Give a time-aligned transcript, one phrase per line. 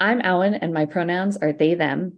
[0.00, 2.14] I'm Alan, and my pronouns are they, them.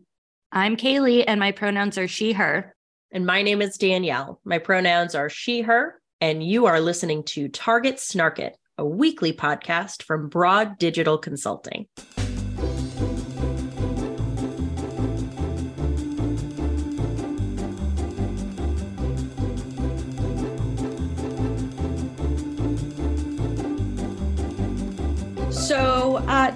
[0.51, 2.75] I'm Kaylee, and my pronouns are she, her.
[3.13, 4.41] And my name is Danielle.
[4.45, 9.33] My pronouns are she, her, and you are listening to Target Snark It, a weekly
[9.33, 11.87] podcast from Broad Digital Consulting.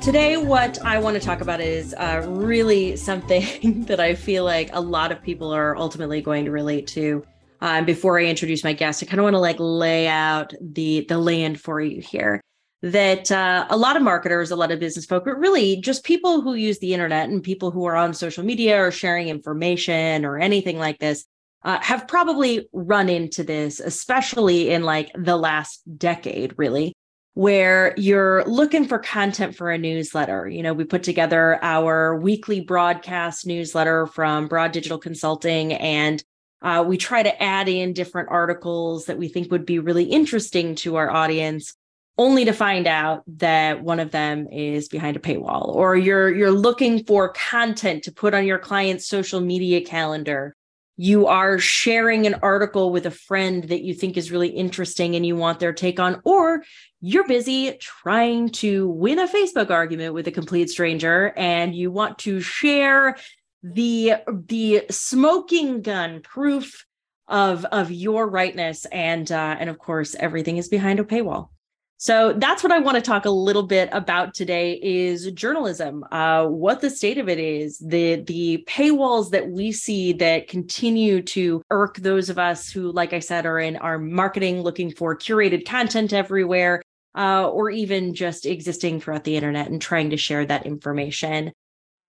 [0.01, 4.71] Today, what I want to talk about is uh, really something that I feel like
[4.73, 7.25] a lot of people are ultimately going to relate to.
[7.61, 11.05] And before I introduce my guest, I kind of want to like lay out the
[11.09, 12.41] the land for you here.
[12.81, 16.41] That uh, a lot of marketers, a lot of business folk, but really just people
[16.41, 20.39] who use the internet and people who are on social media or sharing information or
[20.39, 21.27] anything like this,
[21.63, 26.95] uh, have probably run into this, especially in like the last decade, really
[27.35, 30.49] where you're looking for content for a newsletter.
[30.49, 36.23] You know, we put together our weekly broadcast newsletter from Broad Digital Consulting, and
[36.63, 40.75] uh, we try to add in different articles that we think would be really interesting
[40.77, 41.75] to our audience
[42.19, 46.51] only to find out that one of them is behind a paywall or you're you're
[46.51, 50.55] looking for content to put on your client's social media calendar
[51.03, 55.25] you are sharing an article with a friend that you think is really interesting and
[55.25, 56.63] you want their take on, or
[57.01, 62.19] you're busy trying to win a Facebook argument with a complete stranger and you want
[62.19, 63.17] to share
[63.63, 64.13] the
[64.47, 66.85] the smoking gun proof
[67.29, 71.49] of of your rightness and uh, and of course everything is behind a paywall
[72.03, 76.47] so that's what I want to talk a little bit about today is journalism, uh,
[76.47, 81.61] what the state of it is, the the paywalls that we see that continue to
[81.71, 85.67] irk those of us who, like I said, are in our marketing looking for curated
[85.67, 86.81] content everywhere,
[87.19, 91.53] uh, or even just existing throughout the internet and trying to share that information.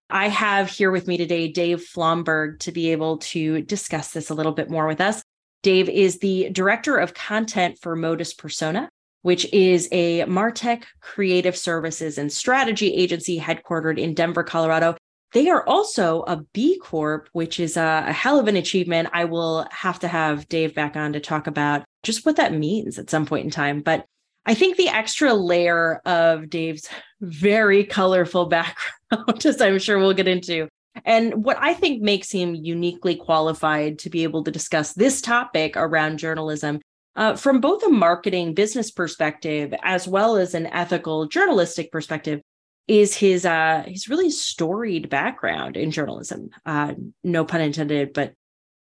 [0.10, 4.36] I have here with me today Dave Flomberg to be able to discuss this a
[4.36, 5.22] little bit more with us.
[5.64, 8.88] Dave is the director of content for Modus Persona,
[9.22, 14.96] which is a Martech creative services and strategy agency headquartered in Denver, Colorado.
[15.34, 19.10] They are also a B Corp, which is a, a, hell of an achievement.
[19.14, 23.00] I will have to have Dave back on to talk about just what that means
[23.00, 23.82] at some point in time.
[23.82, 24.06] But
[24.46, 26.90] I think the extra layer of Dave's
[27.22, 30.68] very colorful background, as I'm sure we'll get into,
[31.06, 35.78] and what I think makes him uniquely qualified to be able to discuss this topic
[35.78, 36.82] around journalism
[37.16, 42.42] uh, from both a marketing business perspective as well as an ethical journalistic perspective
[42.88, 48.34] is his uh his really storied background in journalism uh no pun intended but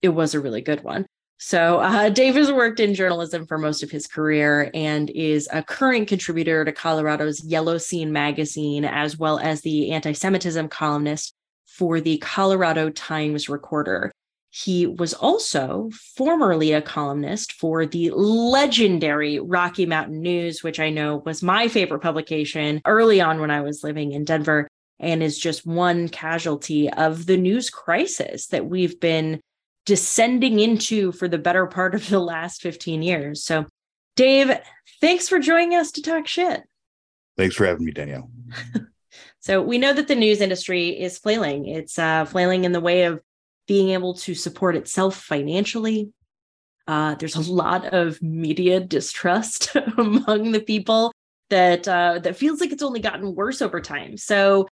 [0.01, 1.07] it was a really good one
[1.39, 5.63] so uh, Dave has worked in journalism for most of his career and is a
[5.63, 11.35] current contributor to Colorado's Yellow Scene magazine, as well as the anti-Semitism columnist
[11.67, 14.13] for the Colorado Times Recorder.
[14.57, 21.17] He was also formerly a columnist for the legendary Rocky Mountain News, which I know
[21.27, 24.69] was my favorite publication early on when I was living in Denver,
[25.01, 29.41] and is just one casualty of the news crisis that we've been
[29.87, 33.43] descending into for the better part of the last 15 years.
[33.43, 33.67] So,
[34.15, 34.57] Dave,
[35.01, 36.63] thanks for joining us to talk shit.
[37.37, 38.31] Thanks for having me, Danielle.
[39.41, 41.67] so, we know that the news industry is flailing.
[41.67, 43.21] It's uh, flailing in the way of
[43.67, 46.11] being able to support itself financially.
[46.87, 51.13] Uh, there's a lot of media distrust among the people
[51.51, 54.17] that uh, that feels like it's only gotten worse over time.
[54.17, 54.69] So,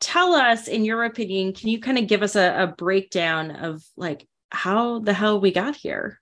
[0.00, 3.82] tell us, in your opinion, can you kind of give us a, a breakdown of
[3.96, 6.20] like how the hell we got here?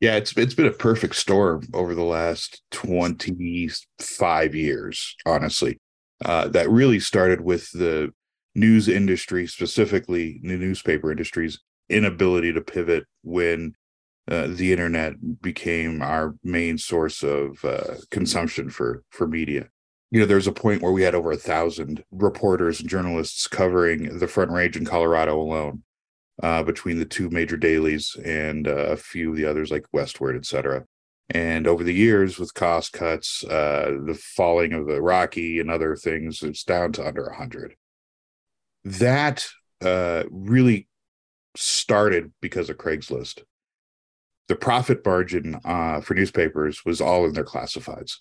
[0.00, 5.78] Yeah, it's it's been a perfect storm over the last 25 years, honestly.
[6.24, 8.10] Uh, that really started with the
[8.54, 13.74] news industry, specifically the newspaper industry's inability to pivot when
[14.30, 19.68] uh, the internet became our main source of uh, consumption for for media.
[20.10, 24.18] You know, there's a point where we had over a thousand reporters and journalists covering
[24.18, 25.82] the Front Range in Colorado alone,
[26.42, 30.36] uh, between the two major dailies and uh, a few of the others like Westword,
[30.36, 30.84] et cetera.
[31.30, 35.96] And over the years, with cost cuts, uh, the falling of the Rocky and other
[35.96, 37.74] things, it's down to under 100
[38.84, 39.46] that
[39.82, 40.88] uh, really
[41.56, 43.42] started because of Craigslist.
[44.48, 48.16] The profit margin uh, for newspapers was all in their classifieds.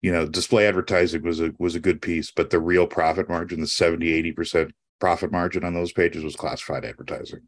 [0.00, 3.60] You know, display advertising was a was a good piece, but the real profit margin,
[3.60, 4.70] the 70, 80%
[5.00, 7.40] profit margin on those pages was classified advertising.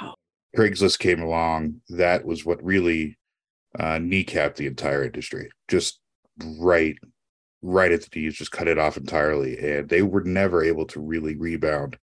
[0.00, 0.14] Wow.
[0.56, 1.80] Craigslist came along.
[1.88, 3.18] That was what really
[3.78, 5.50] uh, kneecapped the entire industry.
[5.68, 6.00] Just
[6.58, 6.96] right
[7.64, 11.00] right at the knees, just cut it off entirely, and they were never able to
[11.00, 11.98] really rebound.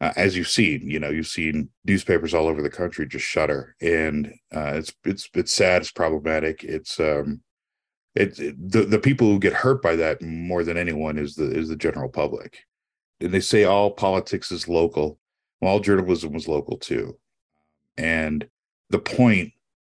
[0.00, 3.74] Uh, as you've seen, you know, you've seen newspapers all over the country just shutter,
[3.80, 7.40] and uh, it's it's it's sad, it's problematic, it's um,
[8.14, 11.50] it, it, the the people who get hurt by that more than anyone is the
[11.50, 12.58] is the general public,
[13.20, 15.18] and they say all politics is local,
[15.60, 17.18] well, all journalism was local too,
[17.96, 18.48] and
[18.90, 19.52] the point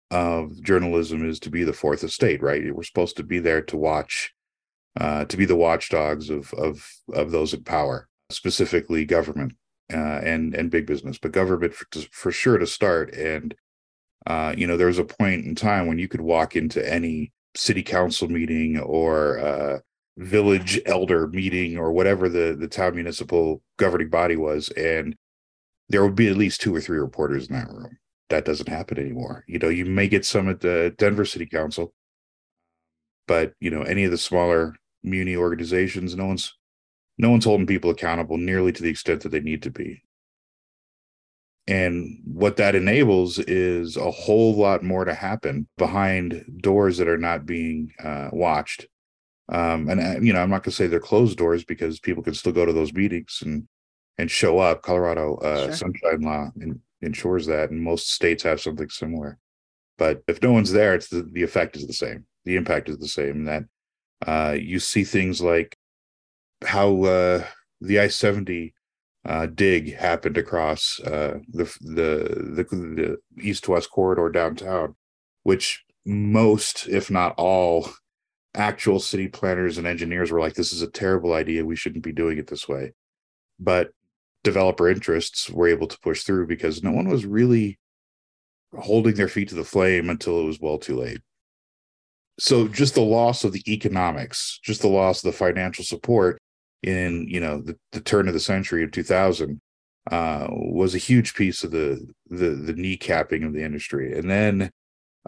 [0.09, 2.75] of journalism is to be the fourth estate, right?
[2.75, 4.33] We're supposed to be there to watch,
[4.99, 9.53] uh, to be the watchdogs of of of those in power, specifically government
[9.93, 13.13] uh, and and big business, but government for, for sure to start.
[13.13, 13.55] And
[14.27, 17.31] uh, you know, there was a point in time when you could walk into any
[17.55, 19.79] city council meeting or uh,
[20.17, 25.15] village elder meeting or whatever the the town municipal governing body was, and
[25.89, 27.97] there would be at least two or three reporters in that room
[28.31, 29.43] that doesn't happen anymore.
[29.47, 31.93] You know, you may get some at the Denver City Council,
[33.27, 36.55] but you know, any of the smaller muni organizations, no one's
[37.17, 40.03] no one's holding people accountable nearly to the extent that they need to be.
[41.67, 47.17] And what that enables is a whole lot more to happen behind doors that are
[47.19, 48.87] not being uh, watched.
[49.49, 52.23] Um, and uh, you know, I'm not going to say they're closed doors because people
[52.23, 53.67] can still go to those meetings and
[54.17, 54.81] and show up.
[54.81, 55.75] Colorado uh, sure.
[55.75, 56.49] Sunshine Law
[57.01, 59.37] ensures that, and most states have something similar.
[59.97, 62.25] But if no one's there, it's the, the effect is the same.
[62.45, 63.45] The impact is the same.
[63.45, 63.65] That
[64.25, 65.77] uh, you see things like
[66.63, 67.45] how uh,
[67.79, 68.73] the I seventy
[69.25, 74.95] uh, dig happened across uh, the, the the the east to west corridor downtown,
[75.43, 77.89] which most, if not all,
[78.55, 81.65] actual city planners and engineers were like, "This is a terrible idea.
[81.65, 82.93] We shouldn't be doing it this way."
[83.59, 83.91] But
[84.43, 87.79] developer interests were able to push through because no one was really
[88.77, 91.19] holding their feet to the flame until it was well too late.
[92.41, 96.41] So just the loss of the economics, just the loss of the financial support
[96.81, 99.61] in you know the, the turn of the century of 2000
[100.09, 104.71] uh, was a huge piece of the the the kneecapping of the industry, and then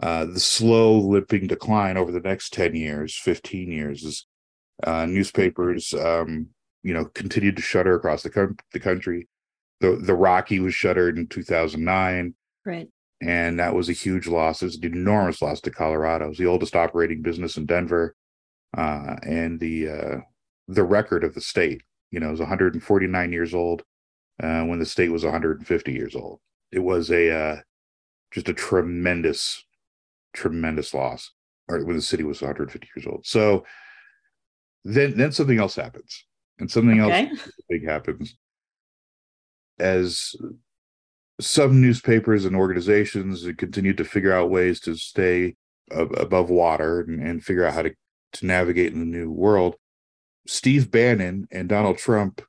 [0.02, 4.24] uh, the slow limping decline over the next 10 years, 15 years, as
[4.82, 6.48] uh, newspapers um,
[6.82, 9.28] you know continued to shutter across the, com- the country.
[9.78, 12.34] The the Rocky was shuttered in 2009.
[12.66, 12.88] Right.
[13.24, 14.62] And that was a huge loss.
[14.62, 16.26] It was an enormous loss to Colorado.
[16.26, 18.14] It was the oldest operating business in Denver,
[18.76, 20.16] uh, and the uh,
[20.68, 21.82] the record of the state.
[22.10, 23.82] You know, it was 149 years old
[24.42, 26.40] uh, when the state was 150 years old.
[26.70, 27.56] It was a uh,
[28.30, 29.64] just a tremendous,
[30.34, 31.30] tremendous loss.
[31.66, 33.24] Or when the city was 150 years old.
[33.24, 33.64] So
[34.84, 36.26] then then something else happens
[36.58, 37.28] and something okay.
[37.28, 38.36] else big happens
[39.78, 40.36] as
[41.40, 45.56] some newspapers and organizations continue to figure out ways to stay
[45.90, 47.92] above water and, and figure out how to,
[48.32, 49.76] to navigate in the new world
[50.46, 52.40] steve bannon and donald trump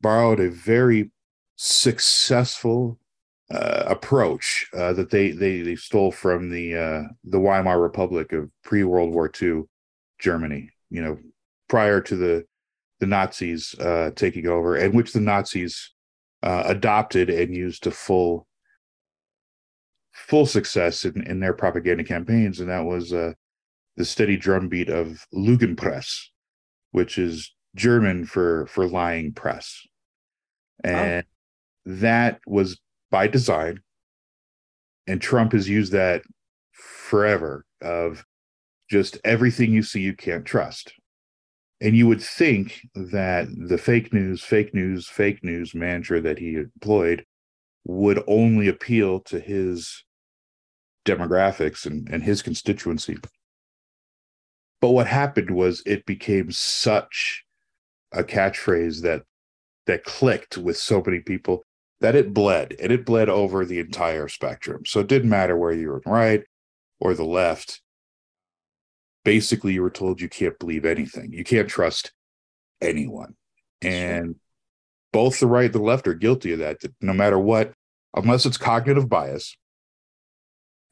[0.00, 1.10] borrowed a very
[1.56, 2.98] successful
[3.50, 8.50] uh, approach uh, that they, they they stole from the uh, the Weimar Republic of
[8.64, 9.62] pre World War II
[10.18, 10.70] Germany.
[10.90, 11.18] You know,
[11.68, 12.44] prior to the
[12.98, 15.92] the Nazis uh, taking over, and which the Nazis
[16.46, 18.46] uh, adopted and used to full
[20.12, 23.32] full success in, in their propaganda campaigns, and that was uh,
[23.96, 26.26] the steady drumbeat of Lügenpresse,
[26.92, 29.82] which is German for for lying press,
[30.84, 31.92] and oh.
[31.96, 32.80] that was
[33.10, 33.80] by design.
[35.08, 36.22] And Trump has used that
[36.72, 38.24] forever of
[38.88, 40.92] just everything you see you can't trust
[41.80, 46.54] and you would think that the fake news, fake news, fake news mantra that he
[46.54, 47.24] employed
[47.84, 50.04] would only appeal to his
[51.04, 53.16] demographics and, and his constituency.
[54.80, 57.44] But what happened was it became such
[58.12, 59.22] a catchphrase that
[59.86, 61.62] that clicked with so many people
[62.00, 64.84] that it bled and it bled over the entire spectrum.
[64.84, 66.42] So it didn't matter where you were right
[66.98, 67.80] or the left
[69.26, 71.32] basically you were told you can't believe anything.
[71.32, 72.12] You can't trust
[72.80, 73.34] anyone.
[73.82, 74.34] And sure.
[75.12, 77.72] both the right and the left are guilty of that, that no matter what,
[78.14, 79.56] unless it's cognitive bias,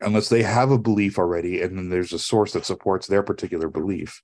[0.01, 3.69] unless they have a belief already and then there's a source that supports their particular
[3.69, 4.21] belief,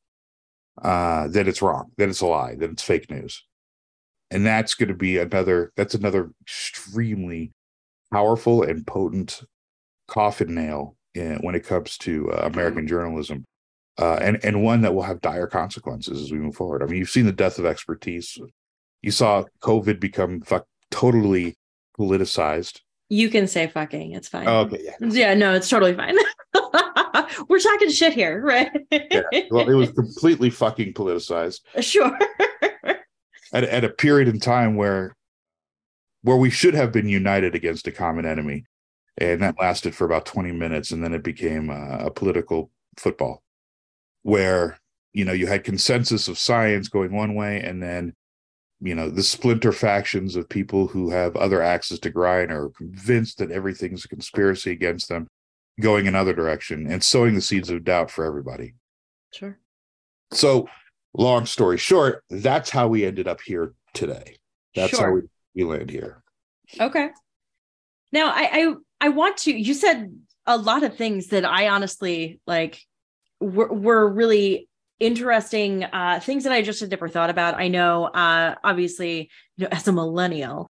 [0.83, 3.45] uh, then it's wrong, then it's a lie, then it's fake news.
[4.33, 7.53] And that's going to be another, that's another extremely
[8.13, 9.43] powerful and potent
[10.09, 13.45] coffin nail in, when it comes to uh, American journalism
[13.99, 16.83] uh, and and one that will have dire consequences as we move forward.
[16.83, 18.39] I mean, you've seen the death of expertise.
[19.03, 21.57] You saw COVID become fuck, totally
[21.99, 22.81] politicized.
[23.09, 24.13] You can say fucking.
[24.13, 24.47] It's fine.
[24.47, 24.79] Oh, okay.
[24.83, 24.95] Yeah.
[25.01, 25.35] Yeah.
[25.35, 26.17] No, it's totally fine.
[27.49, 28.71] We're talking shit here, right?
[28.91, 29.23] Yeah.
[29.51, 32.17] Well, it was completely fucking politicized sure.
[33.53, 35.15] at, at a period in time where
[36.23, 38.65] where we should have been united against a common enemy,
[39.19, 43.43] and that lasted for about twenty minutes, and then it became a, a political football,
[44.23, 44.79] where
[45.13, 48.15] you know you had consensus of science going one way, and then
[48.81, 53.39] you know the splinter factions of people who have other axes to grind are convinced
[53.39, 55.29] that everything's a conspiracy against them
[55.81, 58.75] going another direction and sowing the seeds of doubt for everybody
[59.33, 59.59] Sure.
[60.33, 60.69] so
[61.15, 64.37] long story short that's how we ended up here today
[64.75, 65.21] that's how we,
[65.55, 66.23] we land here
[66.79, 67.09] Okay.
[68.13, 70.15] Now I, I I want to you said
[70.47, 72.81] a lot of things that I honestly like
[73.41, 74.69] were, were really
[74.99, 77.55] interesting uh things that I just had never thought about.
[77.55, 80.71] I know uh obviously, you know, as a millennial,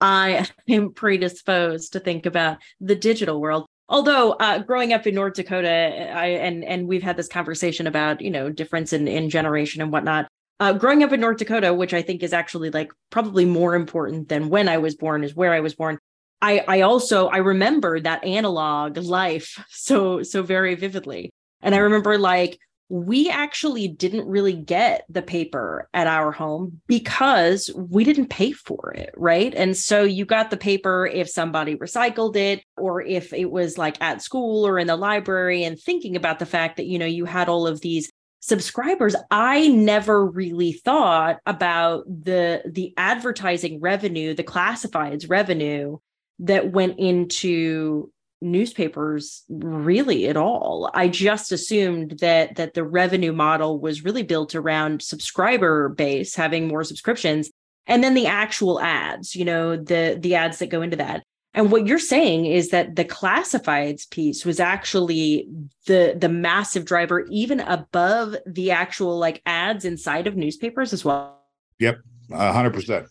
[0.00, 3.66] I am predisposed to think about the digital world.
[3.90, 8.20] Although uh, growing up in North Dakota, I and and we've had this conversation about
[8.20, 10.28] you know difference in in generation and whatnot.
[10.60, 14.28] Uh, growing up in North Dakota, which I think is actually like probably more important
[14.28, 15.98] than when I was born, is where I was born.
[16.42, 21.30] I I also I remember that analog life so so very vividly,
[21.62, 22.58] and I remember like
[22.90, 28.94] we actually didn't really get the paper at our home because we didn't pay for
[28.96, 29.54] it, right?
[29.54, 34.00] And so you got the paper if somebody recycled it or if it was like
[34.00, 37.26] at school or in the library and thinking about the fact that you know you
[37.26, 38.10] had all of these
[38.40, 45.98] subscribers i never really thought about the the advertising revenue the classifieds revenue
[46.38, 53.80] that went into newspapers really at all i just assumed that that the revenue model
[53.80, 57.50] was really built around subscriber base having more subscriptions
[57.86, 61.22] and then the actual ads you know the the ads that go into that
[61.54, 65.48] and what you're saying is that the classifieds piece was actually
[65.86, 71.38] the the massive driver even above the actual like ads inside of newspapers as well
[71.78, 72.00] Yep.
[72.32, 73.06] A hundred percent.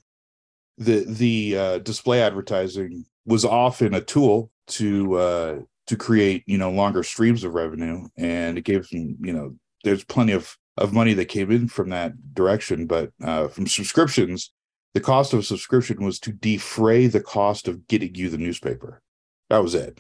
[0.78, 6.72] The the uh, display advertising was often a tool to uh, to create you know
[6.72, 11.14] longer streams of revenue, and it gave them you know there's plenty of of money
[11.14, 14.52] that came in from that direction, but uh, from subscriptions,
[14.94, 19.02] the cost of a subscription was to defray the cost of getting you the newspaper.
[19.50, 20.00] That was it.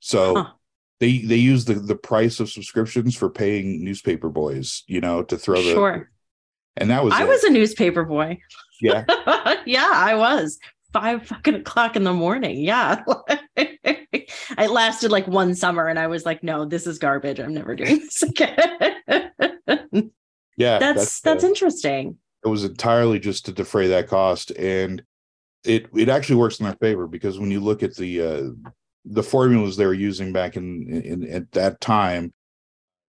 [0.00, 0.34] So.
[0.34, 0.50] Huh.
[0.98, 5.36] They they use the the price of subscriptions for paying newspaper boys, you know, to
[5.36, 6.10] throw the sure
[6.76, 7.28] and that was i it.
[7.28, 8.38] was a newspaper boy
[8.80, 9.04] yeah
[9.66, 10.58] yeah i was
[11.00, 12.58] five fucking o'clock in the morning.
[12.58, 13.04] Yeah.
[14.58, 17.38] It lasted like one summer and i was like no this is garbage.
[17.38, 19.30] I'm never doing this again.
[20.58, 22.16] Yeah that's that's uh, interesting.
[22.44, 25.02] It was entirely just to defray that cost and
[25.64, 28.70] it it actually works in their favor because when you look at the uh
[29.04, 32.32] the formulas they were using back in, in at that time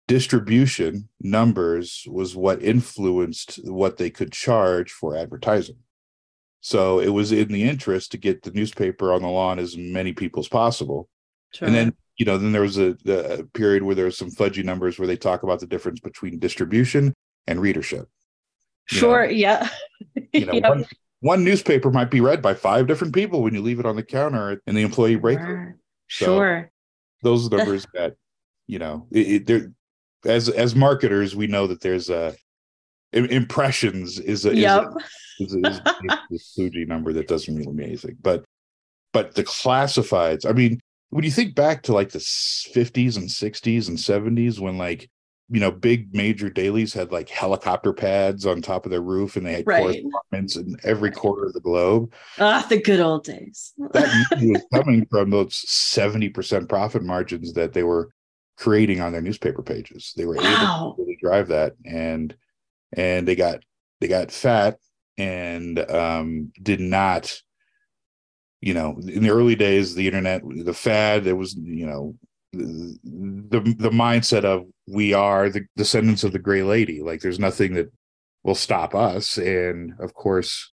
[0.06, 5.76] distribution numbers was what influenced what they could charge for advertising
[6.62, 10.12] so it was in the interest to get the newspaper on the lawn as many
[10.12, 11.08] people as possible
[11.52, 11.68] sure.
[11.68, 14.64] and then you know then there was a, a period where there was some fudgy
[14.64, 17.12] numbers where they talk about the difference between distribution
[17.46, 18.08] and readership
[18.90, 19.68] you know, sure yeah
[20.32, 20.68] you know Yep.
[20.68, 20.86] one,
[21.20, 24.02] one newspaper might be read by five different people when you leave it on the
[24.02, 25.78] counter in the employee break room.
[26.08, 26.26] Sure.
[26.26, 26.72] So- sure
[27.22, 28.16] those numbers that
[28.66, 29.70] you know it, it,
[30.24, 32.34] as as marketers we know that there's a
[33.12, 34.94] impressions is a is a-
[35.40, 35.80] is, is,
[36.30, 38.16] is a fudgy number that doesn't really mean anything.
[38.20, 38.44] But
[39.12, 43.88] but the classifieds, I mean, when you think back to like the 50s and 60s
[43.88, 45.10] and 70s when like
[45.50, 49.44] you know big major dailies had like helicopter pads on top of their roof and
[49.44, 49.80] they had Right.
[49.82, 54.08] correspondents in every corner of the globe ah the good old days that
[54.40, 58.10] was coming from those 70% profit margins that they were
[58.56, 62.34] creating on their newspaper pages they were able to really drive that and
[62.92, 63.60] and they got
[64.00, 64.78] they got fat
[65.18, 67.40] and um did not
[68.60, 72.16] you know in the early days the internet the fad there was you know
[72.52, 77.00] the the, mindset of we are the descendants of the gray lady.
[77.02, 77.90] Like there's nothing that
[78.42, 79.38] will stop us.
[79.38, 80.72] And of course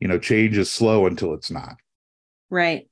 [0.00, 1.74] you know change is slow until it's not.
[2.50, 2.88] Right.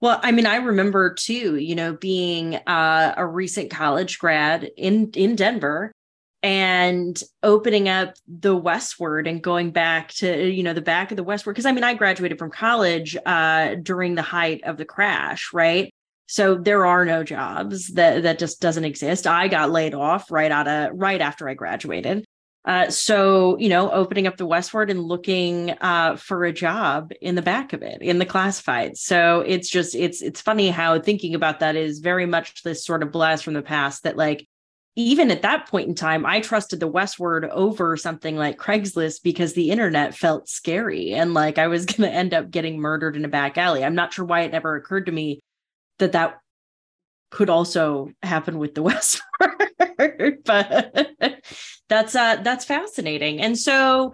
[0.00, 5.10] Well, I mean, I remember too, you know, being uh, a recent college grad in
[5.14, 5.92] in Denver
[6.42, 11.24] and opening up the Westword and going back to, you know, the back of the
[11.24, 11.52] Westword.
[11.52, 15.92] Because I mean, I graduated from college uh, during the height of the crash, right?
[16.26, 19.26] So there are no jobs that that just doesn't exist.
[19.26, 22.24] I got laid off right out of right after I graduated.
[22.64, 27.34] Uh, so, you know, opening up the Westword and looking uh, for a job in
[27.34, 28.98] the back of it in the classified.
[28.98, 33.02] So it's just it's it's funny how thinking about that is very much this sort
[33.02, 34.46] of blast from the past that like
[34.96, 39.52] even at that point in time, I trusted the Westword over something like Craigslist because
[39.52, 43.24] the internet felt scary and like I was going to end up getting murdered in
[43.24, 43.84] a back alley.
[43.84, 45.40] I'm not sure why it never occurred to me
[45.98, 46.38] that that
[47.30, 48.82] could also happen with the
[49.98, 51.08] Westword, but
[51.88, 53.40] that's uh that's fascinating.
[53.40, 54.12] And so,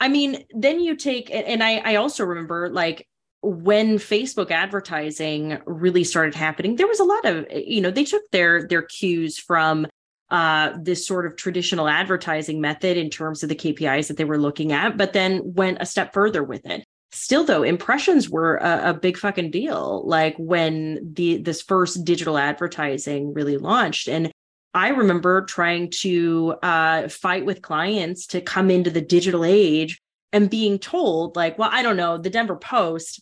[0.00, 3.06] I mean, then you take and I I also remember like
[3.42, 8.22] when Facebook advertising really started happening, there was a lot of you know they took
[8.30, 9.86] their their cues from
[10.32, 14.38] uh, this sort of traditional advertising method in terms of the KPIs that they were
[14.38, 16.84] looking at, but then went a step further with it.
[17.12, 20.02] Still, though, impressions were a, a big fucking deal.
[20.06, 24.32] Like when the this first digital advertising really launched, and
[24.72, 30.00] I remember trying to uh, fight with clients to come into the digital age
[30.32, 33.20] and being told, like, well, I don't know, the Denver Post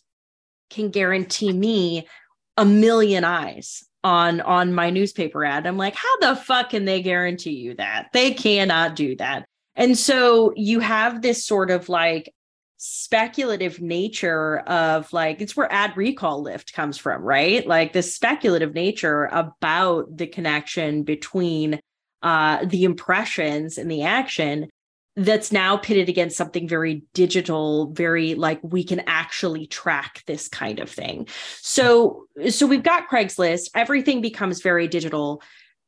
[0.69, 2.07] can guarantee me
[2.55, 5.67] a million eyes on on my newspaper ad.
[5.67, 8.09] I'm like how the fuck can they guarantee you that?
[8.13, 9.45] They cannot do that.
[9.75, 12.33] And so you have this sort of like
[12.77, 17.65] speculative nature of like it's where ad recall lift comes from right?
[17.67, 21.79] Like this speculative nature about the connection between
[22.23, 24.69] uh the impressions and the action
[25.15, 30.79] that's now pitted against something very digital very like we can actually track this kind
[30.79, 31.27] of thing.
[31.59, 35.41] So so we've got craigslist everything becomes very digital.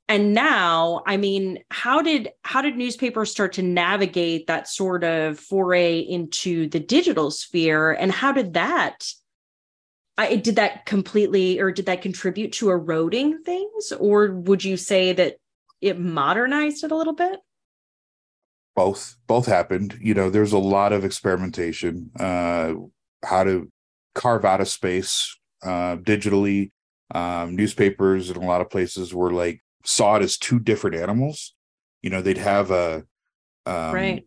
[0.09, 5.39] And now i mean how did how did newspapers start to navigate that sort of
[5.39, 7.91] foray into the digital sphere?
[7.93, 9.05] And how did that
[10.15, 13.91] I, did that completely or did that contribute to eroding things?
[13.99, 15.37] Or would you say that
[15.81, 17.39] it modernized it a little bit
[18.75, 19.97] both both happened.
[20.01, 22.73] You know there's a lot of experimentation uh
[23.23, 23.69] how to
[24.15, 26.71] carve out a space uh digitally.
[27.13, 31.53] Um newspapers in a lot of places were like saw it as two different animals.
[32.01, 33.05] You know they'd have a
[33.65, 34.25] um, right.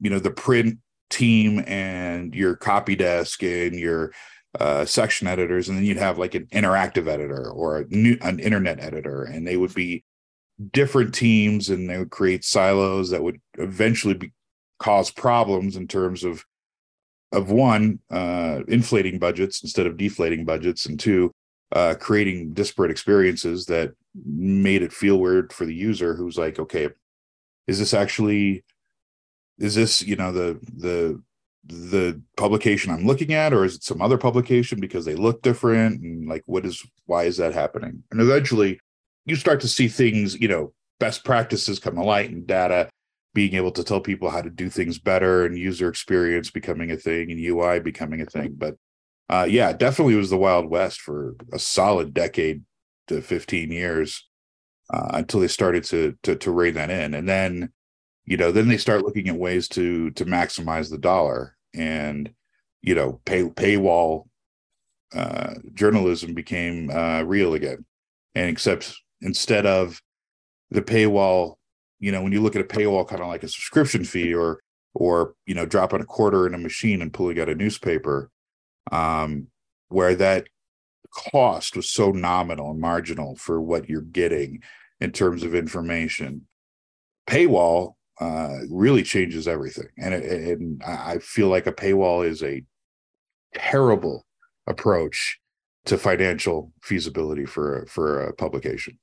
[0.00, 0.78] you know the print
[1.10, 4.12] team and your copy desk and your
[4.58, 8.38] uh, section editors and then you'd have like an interactive editor or a new an
[8.38, 10.04] internet editor and they would be
[10.70, 14.32] different teams and they would create silos that would eventually be,
[14.78, 16.44] cause problems in terms of
[17.30, 21.32] of one uh, inflating budgets instead of deflating budgets and two
[21.72, 23.92] uh, creating disparate experiences that
[24.26, 26.88] made it feel weird for the user who's like okay
[27.66, 28.64] is this actually
[29.58, 31.22] is this you know the the
[31.64, 36.02] the publication i'm looking at or is it some other publication because they look different
[36.02, 38.02] and like what is why is that happening?
[38.10, 38.80] And eventually
[39.24, 42.88] you start to see things, you know, best practices come to light and data
[43.34, 46.96] being able to tell people how to do things better and user experience becoming a
[46.96, 48.54] thing and UI becoming a thing.
[48.56, 48.76] But
[49.30, 52.62] uh, yeah, definitely was the Wild West for a solid decade
[53.08, 54.28] to 15 years
[54.90, 57.14] uh, until they started to, to to rein that in.
[57.14, 57.72] And then,
[58.26, 62.30] you know, then they start looking at ways to to maximize the dollar and
[62.82, 64.26] you know pay paywall
[65.14, 67.84] uh, journalism became uh, real again.
[68.34, 70.00] And except instead of
[70.70, 71.54] the paywall
[72.02, 74.60] you know when you look at a paywall kind of like a subscription fee or
[74.94, 78.30] or you know dropping a quarter in a machine and pulling out a newspaper
[78.90, 79.46] um
[79.88, 80.46] where that
[81.14, 84.62] cost was so nominal and marginal for what you're getting
[85.00, 86.46] in terms of information
[87.28, 89.88] paywall uh really changes everything.
[89.98, 92.62] And it, and i feel like a paywall is a
[93.54, 94.26] terrible
[94.66, 95.38] approach
[95.84, 98.98] to financial feasibility for for a publication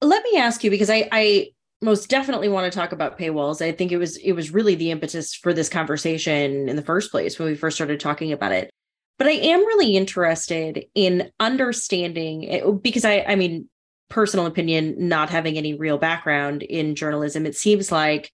[0.00, 1.48] let me ask you because I, I
[1.82, 3.64] most definitely want to talk about paywalls.
[3.64, 7.10] I think it was it was really the impetus for this conversation in the first
[7.10, 8.70] place when we first started talking about it.
[9.18, 13.68] But I am really interested in understanding it, because I I mean
[14.10, 18.30] personal opinion not having any real background in journalism it seems like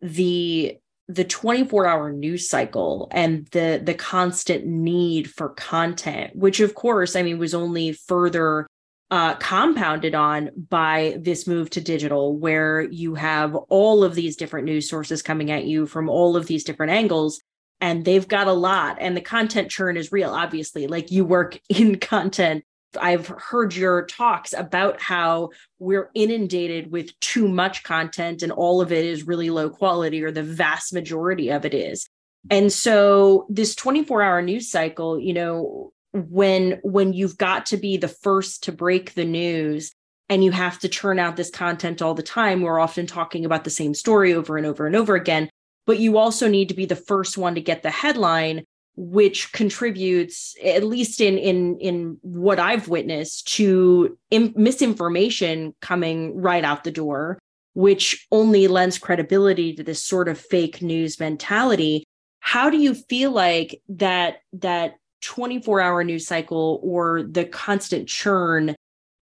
[0.00, 0.76] the
[1.08, 7.16] the 24 hour news cycle and the the constant need for content which of course
[7.16, 8.66] i mean was only further
[9.14, 14.64] uh, compounded on by this move to digital, where you have all of these different
[14.64, 17.40] news sources coming at you from all of these different angles.
[17.80, 20.88] And they've got a lot, and the content churn is real, obviously.
[20.88, 22.64] Like you work in content.
[23.00, 28.90] I've heard your talks about how we're inundated with too much content, and all of
[28.90, 32.08] it is really low quality, or the vast majority of it is.
[32.50, 37.96] And so, this 24 hour news cycle, you know, when when you've got to be
[37.96, 39.92] the first to break the news
[40.28, 42.62] and you have to churn out this content all the time.
[42.62, 45.50] We're often talking about the same story over and over and over again,
[45.86, 48.64] but you also need to be the first one to get the headline
[48.96, 56.64] which contributes at least in in in what i've witnessed to Im- misinformation coming right
[56.64, 57.38] out the door
[57.72, 62.04] which only lends credibility to this sort of fake news mentality
[62.38, 68.76] how do you feel like that that 24 hour news cycle or the constant churn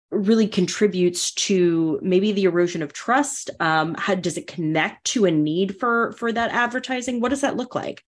[0.09, 5.31] really contributes to maybe the erosion of trust um how does it connect to a
[5.31, 7.21] need for for that advertising?
[7.21, 8.03] What does that look like?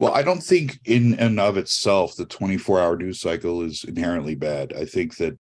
[0.00, 4.34] Well i don't think in and of itself the 24 hour news cycle is inherently
[4.34, 4.72] bad.
[4.72, 5.38] I think that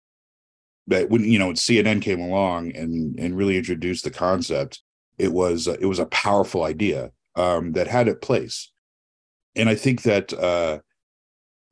[0.86, 4.80] that when you know when cnn came along and and really introduced the concept
[5.18, 8.70] it was uh, it was a powerful idea um that had its place.
[9.56, 10.78] And i think that uh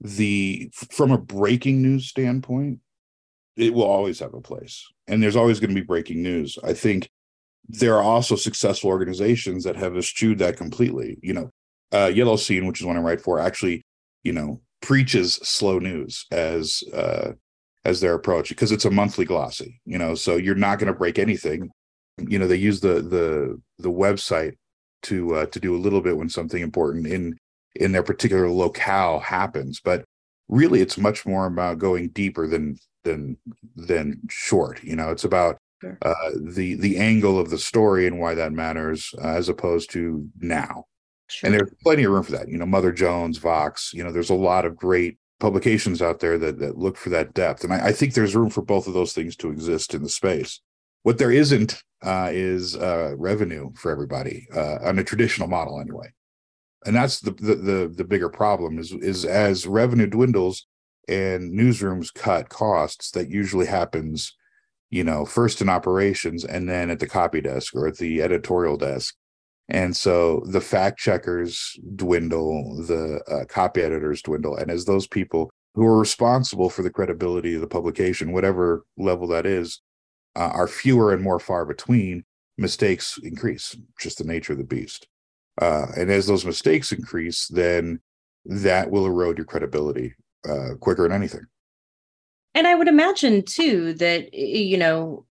[0.05, 2.79] the from a breaking news standpoint
[3.57, 4.87] it will always have a place.
[5.07, 6.59] And there's always going to be breaking news.
[6.65, 7.09] I think
[7.69, 11.19] there are also successful organizations that have eschewed that completely.
[11.23, 11.51] You know
[11.93, 13.85] uh yellow scene which is one i write for actually
[14.25, 17.33] you know preaches slow news as uh
[17.85, 20.99] as their approach because it's a monthly glossy you know so you're not going to
[20.99, 21.71] break anything.
[22.19, 24.53] You know they use the the the website
[25.03, 27.37] to uh to do a little bit when something important in
[27.77, 30.05] in their particular locale happens but
[30.49, 33.37] really it's much more about going deeper than than
[33.77, 35.99] than short you know it's about Sure.
[36.03, 40.27] uh the the angle of the story and why that matters uh, as opposed to
[40.41, 40.85] now
[41.29, 41.49] Sure.
[41.49, 44.31] and there's plenty of room for that you know mother jones vox you know there's
[44.31, 47.89] a lot of great publications out there that that look for that depth and i,
[47.89, 50.61] I think there's room for both of those things to exist in the space
[51.03, 56.07] what there isn't uh, is uh, revenue for everybody uh, on a traditional model anyway
[56.85, 60.67] and that's the, the the the bigger problem is is as revenue dwindles
[61.09, 64.37] and newsrooms cut costs that usually happens
[64.91, 68.77] you know first in operations and then at the copy desk or at the editorial
[68.77, 69.15] desk.
[69.69, 74.57] And so the fact checkers dwindle the uh, copy editors dwindle.
[74.57, 79.27] And as those people who are responsible for the credibility of the publication whatever level
[79.29, 79.81] that is
[80.37, 82.25] uh, are fewer and more far between
[82.57, 85.09] mistakes increase just the nature of the beast
[85.61, 88.01] uh, and as those mistakes increase then
[88.45, 90.15] that will erode your credibility
[90.49, 91.47] uh, quicker than anything.
[92.55, 95.27] And i would imagine too that you know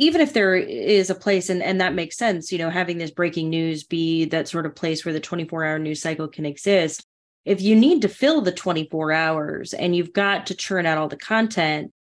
[0.00, 3.10] even if there is a place and, and that makes sense you know having this
[3.10, 7.04] breaking news be that sort of place where the 24 hour news cycle can exist
[7.44, 11.08] if you need to fill the 24 hours and you've got to churn out all
[11.08, 11.92] the content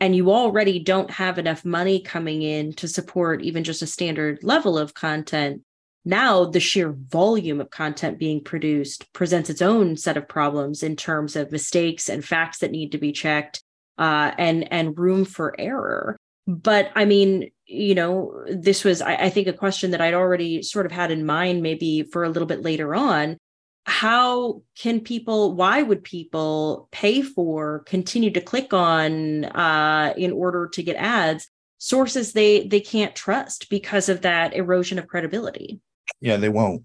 [0.00, 4.38] and you already don't have enough money coming in to support even just a standard
[4.42, 5.62] level of content
[6.04, 10.96] now the sheer volume of content being produced presents its own set of problems in
[10.96, 13.62] terms of mistakes and facts that need to be checked
[13.98, 16.16] uh, and and room for error.
[16.46, 20.62] But i mean you know this was I, I think a question that i'd already
[20.62, 23.38] sort of had in mind maybe for a little bit later on.
[23.86, 30.68] How can people why would people pay for continue to click on uh, in order
[30.68, 35.80] to get ads sources they they can't trust because of that erosion of credibility
[36.20, 36.82] yeah they won't.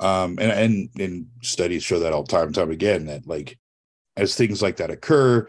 [0.00, 3.58] Um and and, and studies show that all time and time again that like
[4.16, 5.48] as things like that occur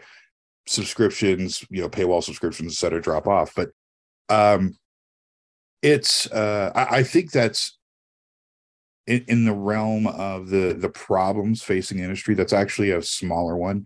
[0.66, 3.54] subscriptions you know paywall subscriptions et cetera drop off.
[3.54, 3.70] But
[4.28, 4.76] um
[5.82, 7.78] it's uh i, I think that's
[9.06, 13.84] in, in the realm of the the problems facing industry that's actually a smaller one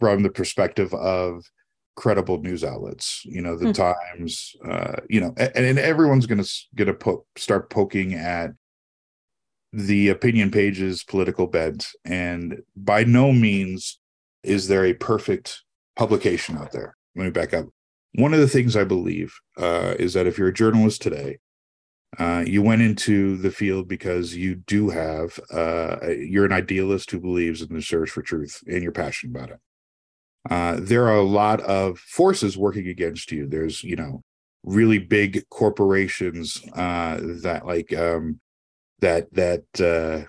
[0.00, 1.44] from the perspective of
[1.96, 3.72] credible news outlets you know the Hmm.
[3.72, 8.50] times uh you know and, and everyone's gonna gonna po- start poking at
[9.72, 13.98] the opinion pages political bent and by no means
[14.42, 15.62] is there a perfect
[15.96, 16.96] publication out there.
[17.16, 17.66] Let me back up.
[18.14, 21.38] One of the things i believe uh, is that if you're a journalist today
[22.18, 27.20] uh, you went into the field because you do have uh, you're an idealist who
[27.20, 29.60] believes in the search for truth and you're passionate about it
[30.50, 34.22] uh, there are a lot of forces working against you there's you know
[34.66, 38.40] really big corporations uh, that like um,
[39.00, 40.28] that that uh,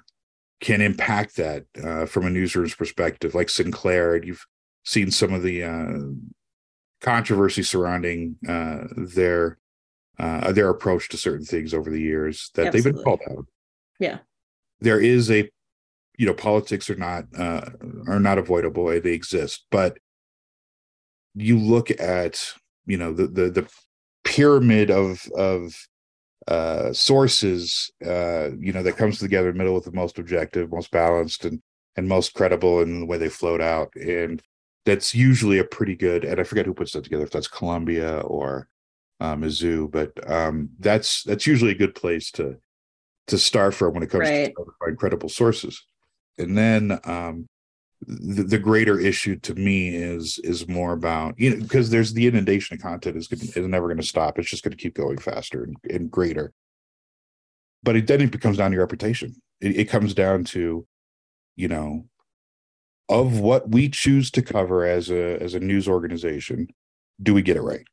[0.61, 4.15] can impact that uh, from a newsroom's perspective, like Sinclair.
[4.15, 4.45] And you've
[4.85, 5.97] seen some of the uh,
[7.01, 9.57] controversy surrounding uh, their
[10.19, 13.45] uh, their approach to certain things over the years that they've been called out.
[13.99, 14.19] Yeah.
[14.79, 15.49] there is a
[16.17, 17.69] you know politics are not uh,
[18.07, 19.97] are not avoidable; they exist, but
[21.37, 22.53] you look at
[22.85, 23.69] you know the the the
[24.23, 25.87] pyramid of of
[26.47, 30.71] uh sources uh you know that comes together in the middle with the most objective
[30.71, 31.61] most balanced and
[31.95, 34.41] and most credible in the way they float out and
[34.85, 38.19] that's usually a pretty good and i forget who puts that together if that's columbia
[38.21, 38.67] or
[39.19, 42.55] uh, mizzou but um, that's that's usually a good place to
[43.25, 44.53] to start from when it comes Right.
[44.55, 45.83] to find credible sources
[46.37, 47.47] and then um,
[48.05, 52.27] the, the greater issue to me is is more about you know because there's the
[52.27, 54.37] inundation of content is, gonna, is never going to stop.
[54.37, 56.53] It's just going to keep going faster and, and greater.
[57.83, 59.35] But it then it becomes down to your reputation.
[59.61, 60.85] It, it comes down to
[61.55, 62.05] you know
[63.09, 66.67] of what we choose to cover as a as a news organization
[67.21, 67.85] do we get it right?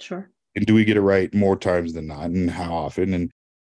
[0.00, 0.30] Sure.
[0.56, 3.14] and do we get it right more times than not and how often?
[3.14, 3.30] And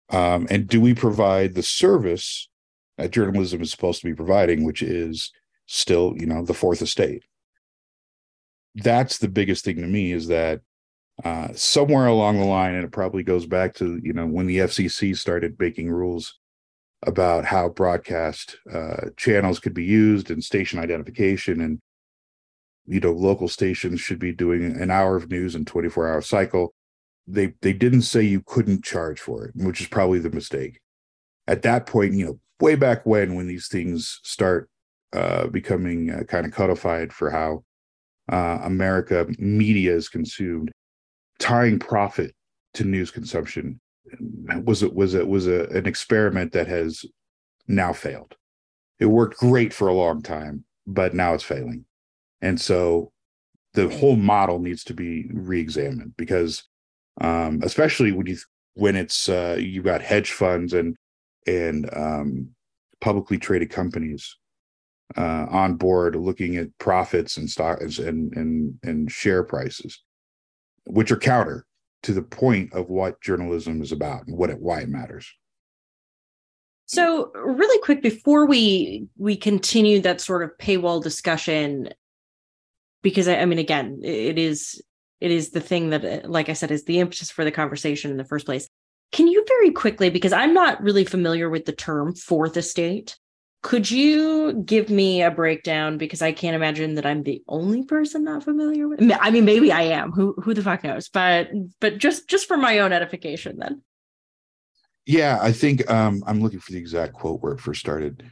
[0.10, 2.50] um and do we provide the service
[2.98, 5.32] that journalism is supposed to be providing which is
[5.72, 7.24] still you know the fourth estate.
[8.76, 10.62] That's the biggest thing to me is that
[11.24, 14.60] uh somewhere along the line and it probably goes back to you know when the
[14.60, 16.40] fcc started making rules
[17.06, 21.80] about how broadcast uh channels could be used and station identification and
[22.88, 26.74] you know local stations should be doing an hour of news and 24 hour cycle
[27.28, 30.80] they they didn't say you couldn't charge for it which is probably the mistake.
[31.48, 34.70] At that point you know way back when when these things start
[35.14, 37.64] uh becoming uh, kind of codified for how
[38.32, 40.72] uh america media is consumed
[41.40, 42.34] tying profit
[42.74, 43.80] to news consumption
[44.64, 47.06] was it was it was a, an experiment that has
[47.68, 48.36] now failed.
[49.00, 51.86] It worked great for a long time but now it's failing.
[52.42, 53.12] And so
[53.76, 56.64] the whole model needs to be re-examined because
[57.22, 58.38] um especially when you
[58.76, 60.96] when it's uh you've got hedge funds and
[61.48, 62.50] and um
[63.00, 64.38] publicly traded companies
[65.18, 70.02] uh on board looking at profits and stocks and and and share prices
[70.86, 71.66] which are counter
[72.04, 75.32] to the point of what journalism is about and what it why it matters
[76.86, 81.90] So, really quick before we we continue that sort of paywall discussion,
[83.02, 84.82] because I, I mean, again, it is
[85.22, 88.18] it is the thing that, like I said, is the impetus for the conversation in
[88.18, 88.68] the first place.
[89.12, 93.18] Can you very quickly, because I'm not really familiar with the term fourth estate,
[93.62, 95.98] could you give me a breakdown?
[95.98, 99.00] Because I can't imagine that I'm the only person not familiar with.
[99.20, 100.12] I mean, maybe I am.
[100.12, 101.10] Who who the fuck knows?
[101.10, 103.84] But but just just for my own edification, then.
[105.06, 108.24] Yeah, I think um, I'm looking for the exact quote where it first started.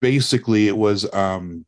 [0.00, 1.66] Basically, it was um,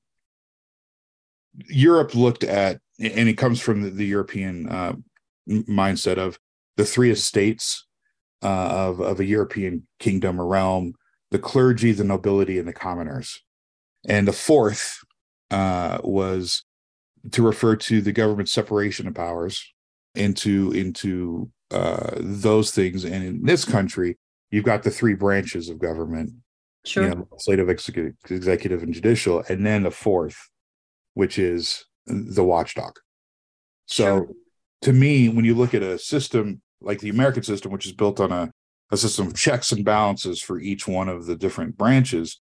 [1.68, 4.94] Europe looked at, and it comes from the, the European uh,
[5.48, 6.38] mindset of
[6.76, 7.86] the three estates
[8.42, 10.94] uh, of of a European kingdom or realm:
[11.32, 13.42] the clergy, the nobility, and the commoners.
[14.06, 14.98] And the fourth
[15.50, 16.64] uh, was
[17.32, 19.72] to refer to the government separation of powers
[20.14, 23.04] into into uh, those things.
[23.04, 24.18] And in this country,
[24.50, 26.32] you've got the three branches of government,
[26.84, 27.04] Sure.
[27.04, 30.36] you know, legislative, executive, executive, and judicial, and then the fourth,
[31.14, 32.96] which is the watchdog.
[33.86, 34.28] So, Sure.
[34.82, 38.20] to me, when you look at a system like the American system, which is built
[38.20, 38.52] on a,
[38.92, 42.40] a system of checks and balances for each one of the different branches,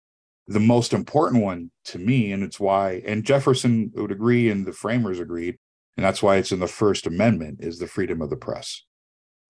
[0.49, 4.73] the most important one to me, and it's why, and Jefferson would agree, and the
[4.73, 5.59] framers agreed,
[5.97, 8.83] and that's why it's in the First Amendment, is the freedom of the press.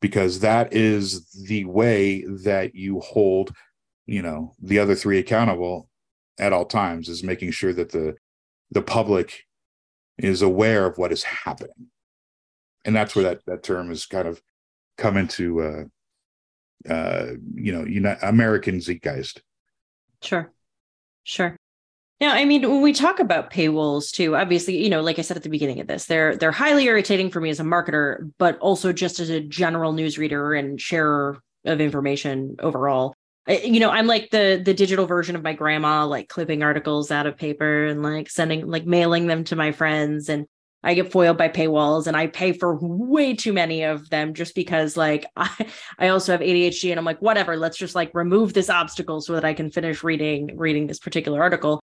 [0.01, 3.53] Because that is the way that you hold
[4.09, 5.89] you know the other three accountable
[6.41, 8.17] at all times is making sure that the
[8.71, 9.45] the public
[10.17, 11.89] is aware of what is happening.
[12.85, 14.41] And that's where that that term has kind of
[14.97, 15.85] come into uh
[16.89, 19.41] uh you know know american zeitgeist
[20.23, 20.53] Sure.
[21.23, 21.57] Sure.
[22.21, 25.37] Now, I mean, when we talk about paywalls too, obviously, you know, like I said
[25.37, 28.59] at the beginning of this, they're they're highly irritating for me as a marketer, but
[28.59, 33.15] also just as a general news reader and sharer of information overall.
[33.47, 37.13] I- You know, I'm like the the digital version of my grandma, like clipping articles
[37.13, 40.47] out of paper and like sending like mailing them to my friends and
[40.83, 44.55] I get foiled by paywalls and I pay for way too many of them just
[44.55, 45.67] because like I
[45.99, 49.35] I also have ADHD and I'm like whatever let's just like remove this obstacle so
[49.35, 51.81] that I can finish reading reading this particular article.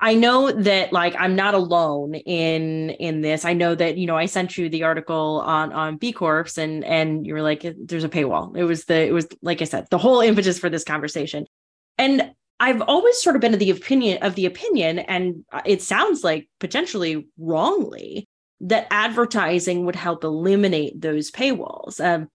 [0.00, 3.44] I know that like I'm not alone in in this.
[3.44, 6.84] I know that you know I sent you the article on on B Corps and
[6.84, 8.56] and you were like there's a paywall.
[8.56, 11.46] It was the it was like I said the whole impetus for this conversation.
[11.98, 15.82] And I've always sort of been of the opinion of the opinion and uh, it
[15.82, 18.28] sounds like potentially wrongly
[18.60, 22.04] that advertising would help eliminate those paywalls.
[22.04, 22.28] Um,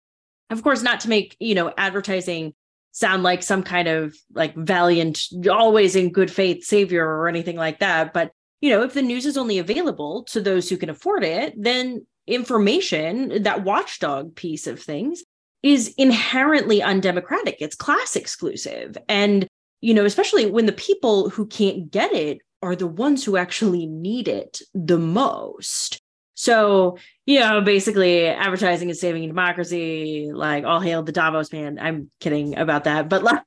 [0.49, 2.53] of course, not to make you know advertising
[2.91, 7.79] sound like some kind of like valiant, always in good faith savior or anything like
[7.79, 8.13] that.
[8.13, 8.31] But
[8.61, 12.05] you know, if the news is only available to those who can afford it, then
[12.27, 15.23] information, that watchdog piece of things,
[15.63, 17.57] is inherently undemocratic.
[17.59, 19.47] It's class exclusive, and
[19.81, 23.85] you know, especially when the people who can't get it are the ones who actually
[23.85, 25.99] need it the most.
[26.35, 31.77] So, you know, basically advertising is saving democracy, like all hail the Davos man.
[31.79, 33.43] I'm kidding about that, but like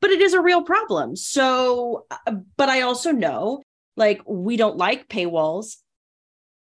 [0.00, 1.16] but it is a real problem.
[1.16, 3.62] So, uh, but I also know
[3.96, 5.76] like we don't like paywalls.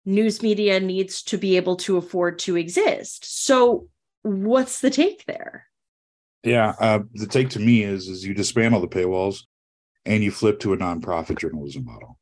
[0.06, 3.44] News media needs to be able to afford to exist.
[3.44, 3.88] So,
[4.22, 5.66] what's the take there?
[6.42, 9.44] Yeah, uh, the take to me is is you dismantle the paywalls
[10.06, 12.18] and you flip to a nonprofit journalism model,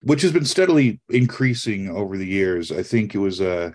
[0.00, 2.70] which has been steadily increasing over the years.
[2.70, 3.70] I think it was a uh,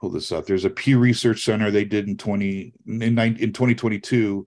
[0.00, 0.46] pull this up.
[0.46, 4.46] There's a Pew Research Center they did in twenty in, in 2022.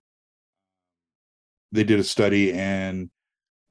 [1.72, 3.10] They did a study and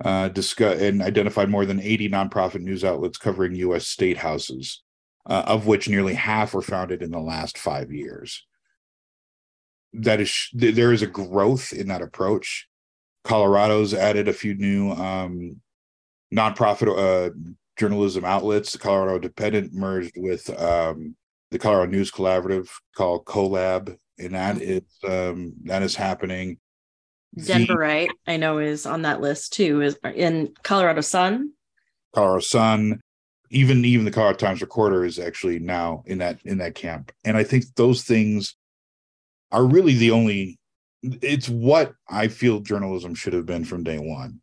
[0.04, 3.88] uh, discuss and identified more than 80 nonprofit news outlets covering U.S.
[3.88, 4.82] state houses,
[5.26, 8.46] uh, of which nearly half were founded in the last five years
[9.94, 12.68] that is there is a growth in that approach.
[13.24, 15.58] Colorado's added a few new um,
[16.34, 17.32] nonprofit uh,
[17.78, 18.74] journalism outlets.
[18.74, 21.16] The Colorado Independent merged with um,
[21.52, 24.72] the Colorado News Collaborative called CoLab, and that mm-hmm.
[24.72, 26.60] is um, that is happening.
[27.38, 29.82] Denverite, I know, is on that list too.
[29.82, 31.52] Is in Colorado Sun.
[32.14, 33.00] Colorado Sun,
[33.52, 37.38] even even the Colorado Times Recorder is actually now in that in that camp, and
[37.38, 38.56] I think those things
[39.52, 40.60] are really the only
[41.02, 44.42] it's what I feel journalism should have been from day one.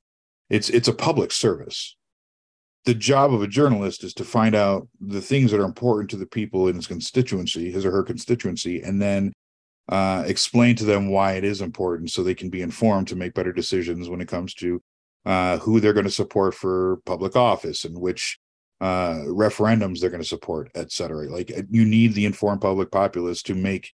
[0.49, 1.97] It's it's a public service.
[2.85, 6.17] The job of a journalist is to find out the things that are important to
[6.17, 9.33] the people in his constituency, his or her constituency, and then
[9.89, 13.35] uh, explain to them why it is important so they can be informed to make
[13.35, 14.81] better decisions when it comes to
[15.25, 18.39] uh, who they're going to support for public office and which
[18.81, 21.29] uh, referendums they're going to support, et cetera.
[21.29, 23.93] Like you need the informed public populace to make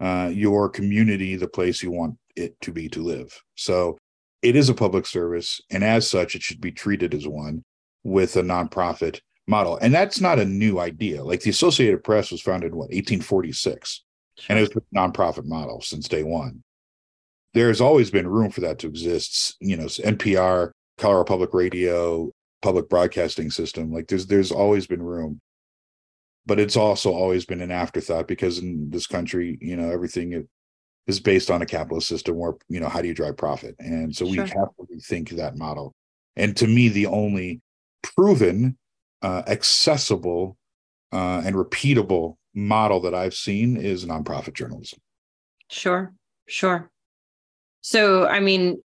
[0.00, 3.32] uh, your community the place you want it to be to live.
[3.54, 3.96] So
[4.44, 7.64] it is a public service, and as such, it should be treated as one
[8.02, 9.78] with a nonprofit model.
[9.78, 11.24] And that's not a new idea.
[11.24, 14.02] Like the Associated Press was founded in what 1846,
[14.38, 14.46] sure.
[14.48, 16.62] and it was a nonprofit model since day one.
[17.54, 19.56] There's always been room for that to exist.
[19.60, 22.30] You know, NPR, Colorado Public Radio,
[22.62, 23.92] public broadcasting system.
[23.92, 25.40] Like there's there's always been room
[26.46, 30.46] but it's also always been an afterthought because in this country, you know, everything
[31.06, 33.74] is based on a capitalist system where, you know, how do you drive profit?
[33.78, 34.32] And so sure.
[34.32, 35.94] we have to rethink that model.
[36.36, 37.60] And to me, the only
[38.02, 38.76] proven,
[39.22, 40.56] uh, accessible,
[41.12, 44.98] uh, and repeatable model that I've seen is nonprofit journalism.
[45.70, 46.12] Sure,
[46.48, 46.90] sure.
[47.82, 48.82] So, I mean,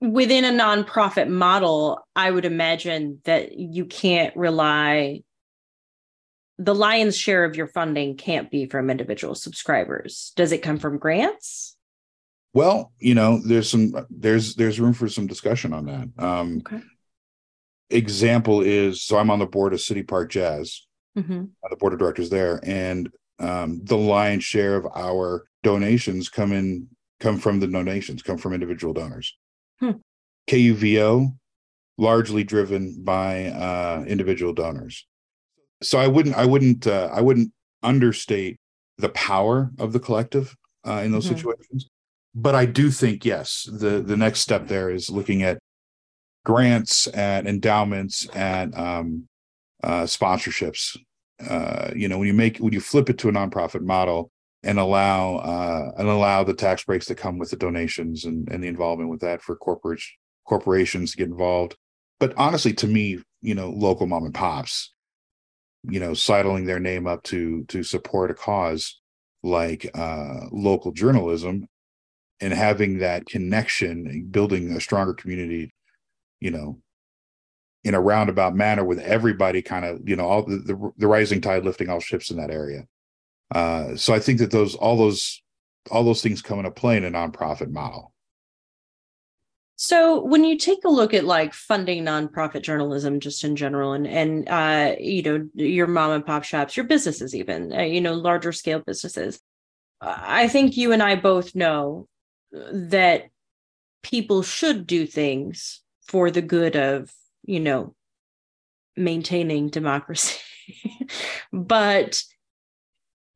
[0.00, 5.22] within a nonprofit model, I would imagine that you can't rely
[6.58, 10.32] the lion's share of your funding can't be from individual subscribers.
[10.36, 11.76] Does it come from grants?
[12.52, 16.08] Well, you know, there's some there's there's room for some discussion on that.
[16.22, 16.82] Um, okay.
[17.90, 21.44] Example is so I'm on the board of City Park Jazz, mm-hmm.
[21.70, 26.88] the board of directors there, and um, the lion's share of our donations come in
[27.20, 29.36] come from the donations come from individual donors.
[29.80, 29.92] Hmm.
[30.48, 31.34] KUVO
[31.98, 35.06] largely driven by uh, individual donors
[35.82, 38.58] so I wouldn't I wouldn't uh, I wouldn't understate
[38.98, 41.36] the power of the collective uh, in those mm-hmm.
[41.36, 41.88] situations.
[42.34, 45.58] But I do think yes, the the next step there is looking at
[46.44, 49.28] grants and endowments and um,
[49.82, 50.96] uh, sponsorships.
[51.48, 54.30] Uh, you know, when you make when you flip it to a nonprofit model
[54.64, 58.62] and allow uh, and allow the tax breaks that come with the donations and, and
[58.62, 60.02] the involvement with that for corporate
[60.46, 61.76] corporations to get involved.
[62.18, 64.92] But honestly, to me, you know, local mom and pops
[65.84, 69.00] you know sidling their name up to to support a cause
[69.42, 71.66] like uh, local journalism
[72.40, 75.72] and having that connection building a stronger community
[76.40, 76.78] you know
[77.84, 81.40] in a roundabout manner with everybody kind of you know all the, the, the rising
[81.40, 82.84] tide lifting all ships in that area.
[83.54, 85.42] Uh, so i think that those all those
[85.90, 88.12] all those things come into play in a nonprofit model
[89.80, 94.08] so when you take a look at like funding nonprofit journalism just in general and
[94.08, 98.14] and uh you know your mom and pop shops, your businesses even, uh, you know
[98.14, 99.40] larger scale businesses.
[100.00, 102.08] I think you and I both know
[102.50, 103.28] that
[104.02, 107.12] people should do things for the good of,
[107.44, 107.94] you know,
[108.96, 110.40] maintaining democracy.
[111.52, 112.20] but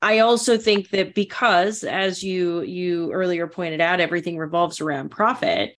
[0.00, 5.76] I also think that because as you you earlier pointed out everything revolves around profit,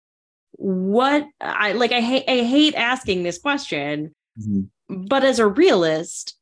[0.57, 5.05] what I like I hate I hate asking this question, mm-hmm.
[5.07, 6.37] but as a realist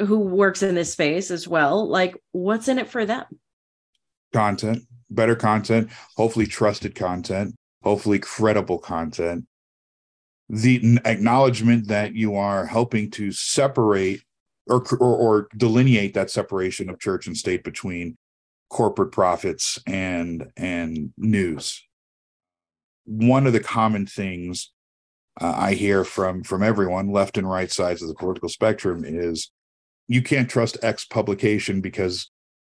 [0.00, 3.24] who works in this space as well, like what's in it for them?
[4.32, 9.46] Content, better content, hopefully trusted content, hopefully credible content.
[10.48, 14.22] the acknowledgement that you are helping to separate
[14.66, 18.16] or, or or delineate that separation of church and state between
[18.70, 21.82] corporate profits and and news
[23.04, 24.72] one of the common things
[25.40, 29.50] uh, i hear from from everyone left and right sides of the political spectrum is
[30.08, 32.30] you can't trust x publication because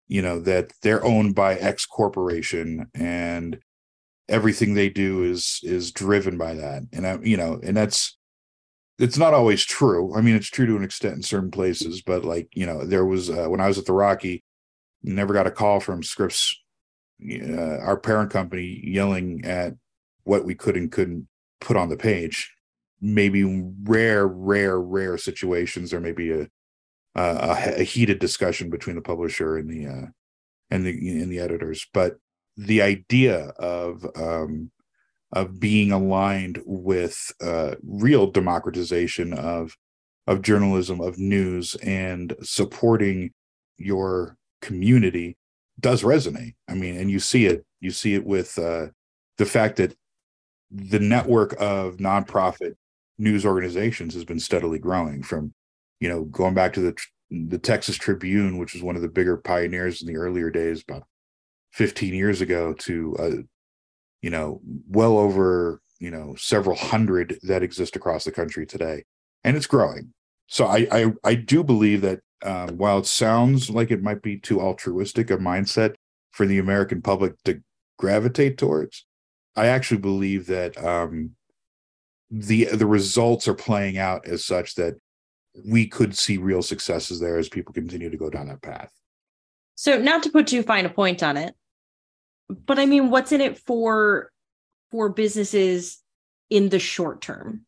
[0.08, 3.58] you know that they're owned by x corporation and
[4.28, 6.82] everything they do is is driven by that.
[6.92, 8.16] And I, you know and that's
[8.98, 10.14] it's not always true.
[10.16, 13.04] I mean it's true to an extent in certain places but like you know there
[13.04, 14.42] was uh, when i was at the rocky
[15.02, 16.60] never got a call from scripps
[17.30, 19.74] uh, our parent company yelling at
[20.26, 21.28] what we could and couldn't
[21.60, 22.52] put on the page.
[23.00, 26.48] Maybe rare rare rare situations there may be a
[27.14, 30.06] a, a heated discussion between the publisher and the uh,
[30.70, 31.86] and the and the editors.
[31.92, 32.16] But
[32.56, 34.70] the idea of um,
[35.32, 39.76] of being aligned with uh, real democratization of
[40.26, 43.30] of journalism of news and supporting
[43.76, 45.36] your community
[45.78, 46.54] does resonate.
[46.68, 48.86] I mean and you see it you see it with uh,
[49.38, 49.94] the fact that
[50.76, 52.74] the network of nonprofit
[53.18, 55.52] news organizations has been steadily growing from
[56.00, 56.94] you know going back to the
[57.30, 61.04] the texas tribune which was one of the bigger pioneers in the earlier days about
[61.72, 63.42] 15 years ago to uh,
[64.22, 69.04] you know well over you know several hundred that exist across the country today.
[69.44, 70.12] And it's growing.
[70.46, 74.38] So i i, I do believe that um, while it sounds like it might be
[74.38, 75.94] too altruistic a mindset
[76.32, 77.62] for the american public to
[77.98, 79.05] gravitate towards
[79.56, 81.30] i actually believe that um,
[82.30, 84.94] the the results are playing out as such that
[85.64, 88.92] we could see real successes there as people continue to go down that path
[89.74, 91.54] so not to put too fine a point on it
[92.48, 94.30] but I mean, what's in it for
[94.90, 96.02] for businesses
[96.50, 97.66] in the short term?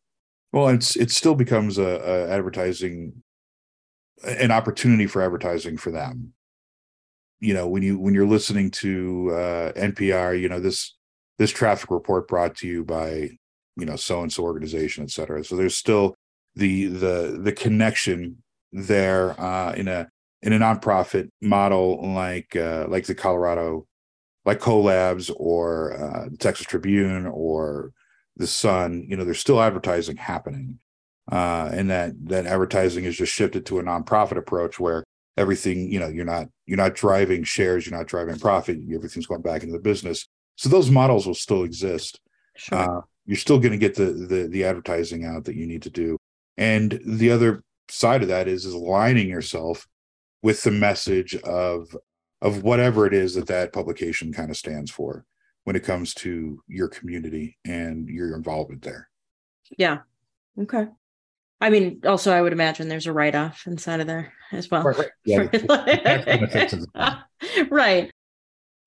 [0.51, 3.21] Well, it's it still becomes a, a advertising
[4.23, 6.33] an opportunity for advertising for them.
[7.39, 10.95] You know, when you when you're listening to uh, NPR, you know this
[11.39, 13.31] this traffic report brought to you by
[13.75, 15.43] you know so and so organization, et cetera.
[15.43, 16.15] So there's still
[16.55, 20.07] the the the connection there uh, in a
[20.43, 23.87] in a nonprofit model like uh, like the Colorado
[24.45, 27.91] like collabs or uh, the Texas Tribune or
[28.37, 30.79] the Sun, you know, there's still advertising happening,
[31.31, 35.03] uh, and that that advertising is just shifted to a nonprofit approach where
[35.37, 39.41] everything, you know, you're not you're not driving shares, you're not driving profit, everything's going
[39.41, 40.27] back into the business.
[40.59, 42.19] So those models will still exist.
[42.57, 42.77] Sure.
[42.77, 45.89] Uh, you're still going to get the, the the advertising out that you need to
[45.89, 46.17] do,
[46.57, 49.87] and the other side of that is is aligning yourself
[50.43, 51.95] with the message of
[52.41, 55.23] of whatever it is that that publication kind of stands for
[55.63, 59.07] when it comes to your community and your involvement there.
[59.77, 59.99] Yeah.
[60.59, 60.87] Okay.
[61.61, 64.83] I mean, also, I would imagine there's a write off inside of there as well.
[64.83, 65.09] Right.
[65.23, 65.47] Yeah,
[67.69, 68.11] right.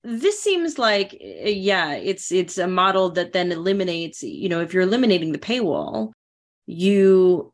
[0.03, 4.21] This seems like, yeah, it's it's a model that then eliminates.
[4.21, 6.11] You know, if you're eliminating the paywall,
[6.65, 7.53] you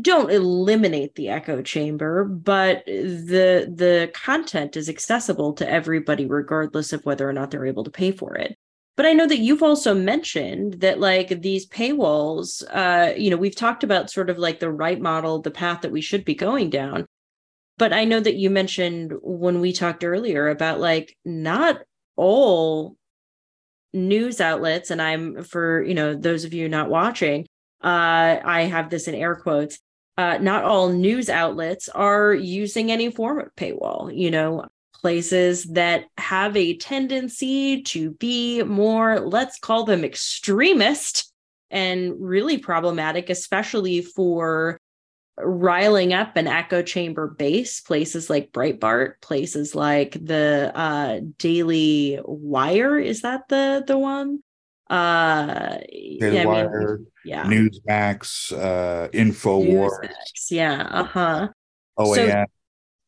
[0.00, 7.04] don't eliminate the echo chamber but the the content is accessible to everybody regardless of
[7.04, 8.56] whether or not they're able to pay for it
[8.96, 13.56] but i know that you've also mentioned that like these paywalls uh you know we've
[13.56, 16.70] talked about sort of like the right model the path that we should be going
[16.70, 17.06] down
[17.78, 21.78] but i know that you mentioned when we talked earlier about like not
[22.16, 22.96] all
[23.92, 27.46] news outlets and i'm for you know those of you not watching
[27.82, 29.78] uh, I have this in air quotes.
[30.16, 34.16] Uh, not all news outlets are using any form of paywall.
[34.16, 41.32] You know, places that have a tendency to be more, let's call them extremist
[41.70, 44.78] and really problematic, especially for
[45.38, 52.98] riling up an echo chamber base places like breitbart places like the uh daily wire.
[52.98, 54.42] Is that the the one?
[54.90, 57.44] Uh yeah, Wire, I mean, yeah.
[57.44, 59.90] Newsmax uh infowars.
[59.90, 61.48] Newsmax, yeah uh-huh.
[61.96, 62.44] Oh so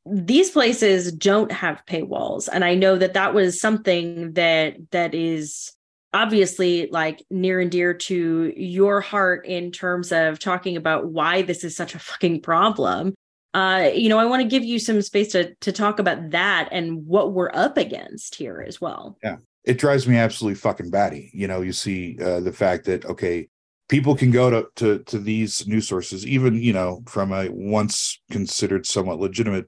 [0.06, 5.73] these places don't have paywalls and i know that that was something that that is
[6.14, 11.64] obviously like near and dear to your heart in terms of talking about why this
[11.64, 13.14] is such a fucking problem.
[13.52, 16.68] Uh you know i want to give you some space to to talk about that
[16.72, 19.18] and what we're up against here as well.
[19.22, 19.36] Yeah.
[19.64, 21.30] It drives me absolutely fucking batty.
[21.32, 23.48] You know, you see uh, the fact that okay,
[23.88, 28.20] people can go to, to to these news sources, even you know, from a once
[28.30, 29.66] considered somewhat legitimate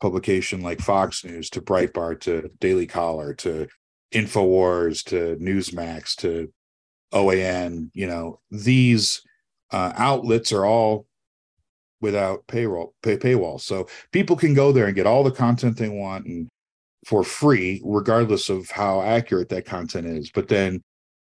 [0.00, 3.66] publication like Fox News to Breitbart to Daily Caller to
[4.16, 6.52] Infowars to Newsmax to
[7.12, 7.90] OAN.
[7.92, 9.22] You know, these
[9.70, 11.06] uh, outlets are all
[12.00, 15.88] without payroll pay paywall so people can go there and get all the content they
[15.88, 16.46] want and
[17.06, 20.80] for free regardless of how accurate that content is but then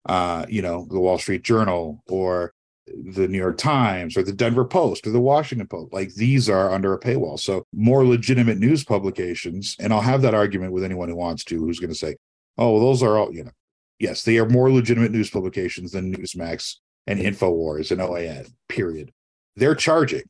[0.08, 2.52] uh you know the wall street journal or
[2.86, 6.72] the new york times or the denver post or the washington post like these are
[6.72, 11.08] under a paywall so more legitimate news publications and i'll have that argument with anyone
[11.08, 12.16] who wants to who's going to say
[12.58, 13.52] oh those are all you know
[13.98, 16.76] yes they are more legitimate news publications than newsmax
[17.06, 19.12] and infowars and oan period
[19.56, 20.22] they're charging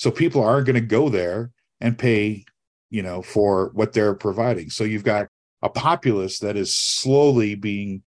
[0.00, 2.46] so people aren't going to go there and pay,
[2.88, 4.70] you know, for what they're providing.
[4.70, 5.26] So you've got
[5.60, 8.02] a populace that is slowly being,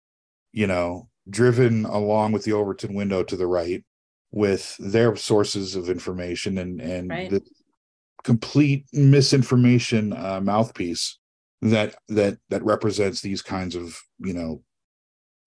[0.51, 3.83] you know, driven along with the Overton window to the right
[4.31, 7.29] with their sources of information and and Right.
[7.29, 7.43] the
[8.23, 11.19] complete misinformation uh, mouthpiece
[11.71, 14.63] that that that represents these kinds of you know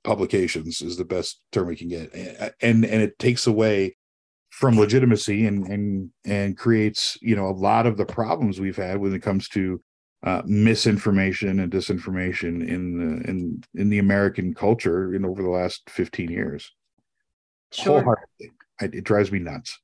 [0.03, 3.97] publications is the best term we can get and and it takes away
[4.51, 8.99] from legitimacy and and and creates you know a lot of the problems we've had
[8.99, 9.81] when it comes to
[10.23, 15.83] uh, misinformation and disinformation in the in in the American culture in over the last
[15.91, 16.73] 15 years.
[17.73, 18.01] Sure.
[18.01, 18.53] Wholeheartedly.
[18.81, 19.79] I, it drives me nuts.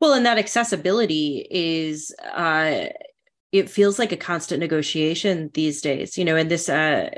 [0.00, 2.86] Well, and that accessibility is uh
[3.52, 7.10] it feels like a constant negotiation these days, you know, and this uh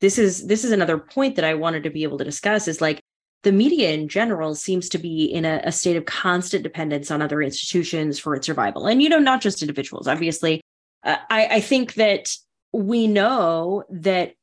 [0.00, 2.80] this is this is another point that I wanted to be able to discuss is
[2.80, 3.00] like
[3.42, 7.22] the media in general seems to be in a, a state of constant dependence on
[7.22, 8.86] other institutions for its survival.
[8.86, 10.60] And you know, not just individuals, obviously.
[11.04, 12.28] Uh, I, I think that
[12.72, 14.34] we know that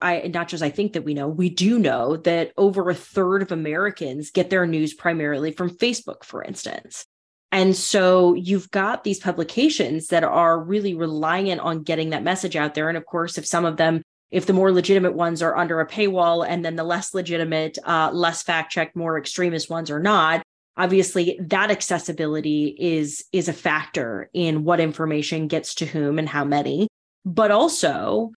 [0.00, 3.42] I not just I think that we know, we do know that over a third
[3.42, 7.04] of Americans get their news primarily from Facebook, for instance.
[7.50, 12.74] And so you've got these publications that are really reliant on getting that message out
[12.74, 12.88] there.
[12.88, 15.88] And of course, if some of them, if the more legitimate ones are under a
[15.88, 20.42] paywall and then the less legitimate, uh, less fact checked, more extremist ones are not,
[20.76, 26.44] obviously that accessibility is is a factor in what information gets to whom and how
[26.44, 26.88] many.
[27.24, 28.30] But also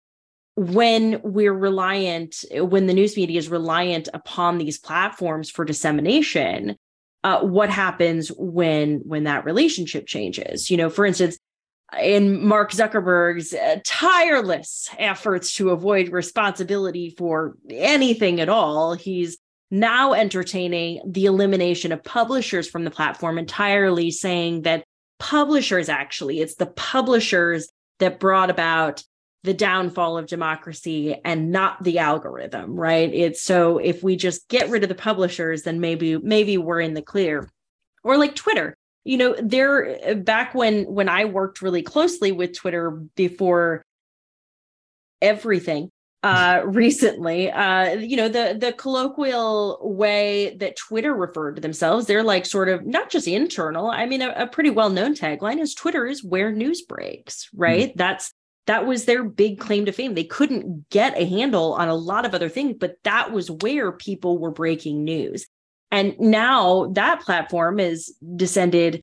[0.55, 6.75] when we're reliant, when the news media is reliant upon these platforms for dissemination,
[7.23, 10.69] uh, what happens when when that relationship changes?
[10.69, 11.37] You know, for instance,
[12.01, 19.37] in Mark Zuckerberg's uh, tireless efforts to avoid responsibility for anything at all, he's
[19.69, 24.83] now entertaining the elimination of publishers from the platform entirely, saying that
[25.19, 27.69] publishers actually, it's the publishers
[27.99, 29.03] that brought about
[29.43, 33.13] the downfall of democracy and not the algorithm right?
[33.13, 36.93] It's so if we just get rid of the publishers then maybe maybe we're in
[36.93, 37.49] the clear.
[38.03, 42.91] Or like twitter you know there back when when i worked really closely with twitter
[43.15, 43.83] before
[45.21, 45.89] everything
[46.23, 52.23] uh recently uh you know the the colloquial way that twitter referred to themselves they're
[52.23, 56.05] like sort of not just internal i mean a, a pretty well-known tagline is twitter
[56.05, 57.89] is where news breaks right?
[57.89, 57.97] Mm-hmm.
[57.97, 58.33] that's
[58.67, 60.13] that was their big claim to fame.
[60.13, 63.91] They couldn't get a handle on a lot of other things but that was where
[63.91, 65.45] people were breaking news.
[65.89, 69.01] And now that platform is descended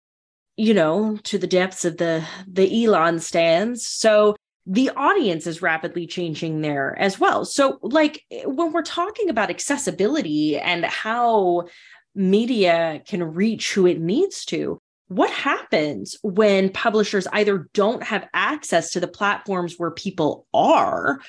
[0.57, 3.87] you know to the depths of the the elon stands.
[3.87, 4.37] So
[4.71, 7.47] the audience is rapidly changing there as well.
[7.47, 11.69] So, like when we're talking about accessibility and how
[12.15, 14.78] media can reach who it needs to,
[15.09, 21.21] what happens when publishers either don't have access to the platforms where people are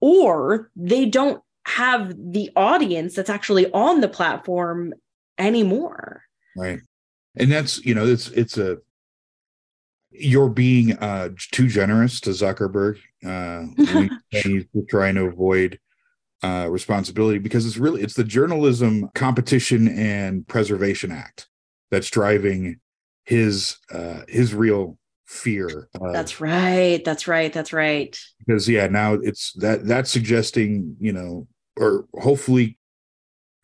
[0.00, 4.92] or they don't have the audience that's actually on the platform
[5.38, 6.22] anymore?
[6.56, 6.80] Right.
[7.36, 8.78] And that's, you know, it's it's a
[10.10, 12.98] you're being uh, too generous to Zuckerberg.
[13.24, 13.66] Uh,
[14.30, 15.78] he's trying to avoid
[16.42, 21.48] uh, responsibility because it's really it's the Journalism Competition and Preservation Act
[21.90, 22.80] that's driving
[23.28, 25.90] his uh, his real fear.
[26.12, 27.04] that's right.
[27.04, 27.52] That's right.
[27.52, 28.18] That's right.
[28.38, 32.78] Because yeah, now it's that that's suggesting you know, or hopefully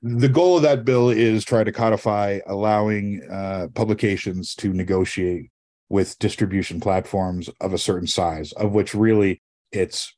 [0.02, 5.50] the goal of that bill is try to codify allowing uh, publications to negotiate
[5.88, 9.40] with distribution platforms of a certain size, of which really
[9.72, 10.14] it's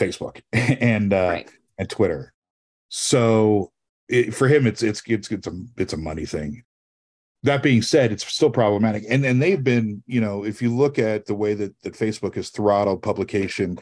[0.00, 1.50] Facebook and uh, right.
[1.78, 2.32] and Twitter.
[2.88, 3.72] So
[4.08, 6.62] it, for him, it's it's it's it's a it's a money thing.
[7.44, 10.98] That being said, it's still problematic, and and they've been you know if you look
[10.98, 13.78] at the way that that Facebook has throttled publication,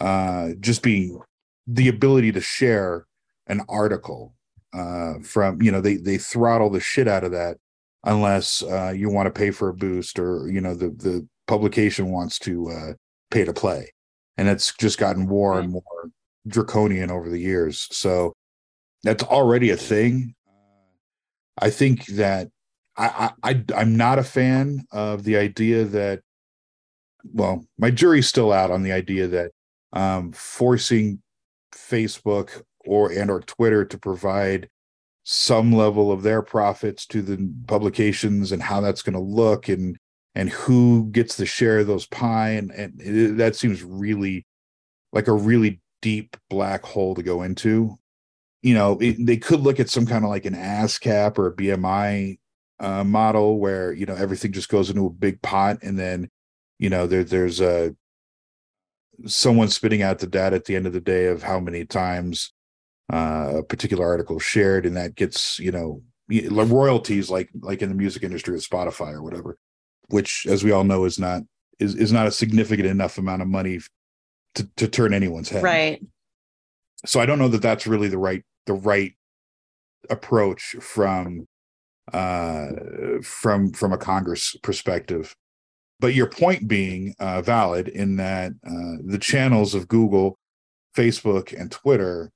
[0.00, 1.20] uh, just being
[1.66, 3.06] the ability to share
[3.48, 4.34] an article
[4.72, 7.58] uh, from you know they they throttle the shit out of that
[8.04, 12.10] unless uh, you want to pay for a boost or you know the the publication
[12.10, 12.92] wants to uh,
[13.30, 13.92] pay to play.
[14.36, 16.10] And it's just gotten more and more
[16.46, 17.88] draconian over the years.
[17.90, 18.32] So
[19.02, 20.34] that's already a thing.
[21.58, 22.48] I think that
[22.96, 26.20] I, I I'm not a fan of the idea that
[27.24, 29.52] well, my jury's still out on the idea that
[29.92, 31.22] um, forcing
[31.74, 34.68] Facebook or and or Twitter to provide
[35.24, 39.96] some level of their profits to the publications and how that's going to look and
[40.34, 44.44] and who gets the share of those pie and and it, that seems really
[45.12, 47.98] like a really deep black hole to go into.
[48.62, 51.54] You know it, they could look at some kind of like an ASCAP or a
[51.54, 52.38] bmi
[52.82, 56.28] uh, model where you know everything just goes into a big pot and then
[56.78, 57.94] you know there there's a
[59.24, 62.52] someone spitting out the data at the end of the day of how many times
[63.12, 67.94] uh, a particular article shared and that gets you know royalties like like in the
[67.94, 69.56] music industry with spotify or whatever
[70.08, 71.42] which as we all know is not
[71.78, 73.80] is, is not a significant enough amount of money
[74.54, 75.62] to, to turn anyone's head.
[75.62, 76.02] Right.
[77.06, 79.12] So i don't know that that's really the right the right
[80.10, 81.46] approach from
[82.12, 82.66] uh
[83.22, 85.36] from from a congress perspective
[86.02, 90.36] but your point being uh, valid in that uh, the channels of Google,
[90.96, 92.32] Facebook, and Twitter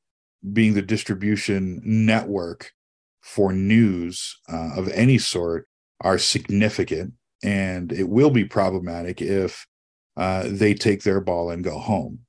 [0.52, 2.70] being the distribution network
[3.22, 5.66] for news uh, of any sort
[6.00, 9.66] are significant, and it will be problematic if
[10.16, 12.20] uh, they take their ball and go home.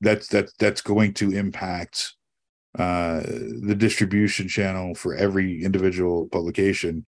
[0.00, 2.14] That's that that's going to impact
[2.78, 7.04] uh, the distribution channel for every individual publication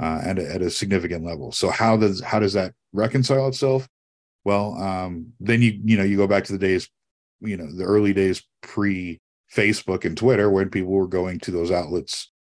[0.00, 1.52] uh, at, a, at a significant level.
[1.52, 3.88] So how does how does that reconcile itself?
[4.44, 6.88] Well, um, then you you know you go back to the days,
[7.40, 9.20] you know, the early days pre
[9.52, 12.32] Facebook and Twitter when people were going to those outlets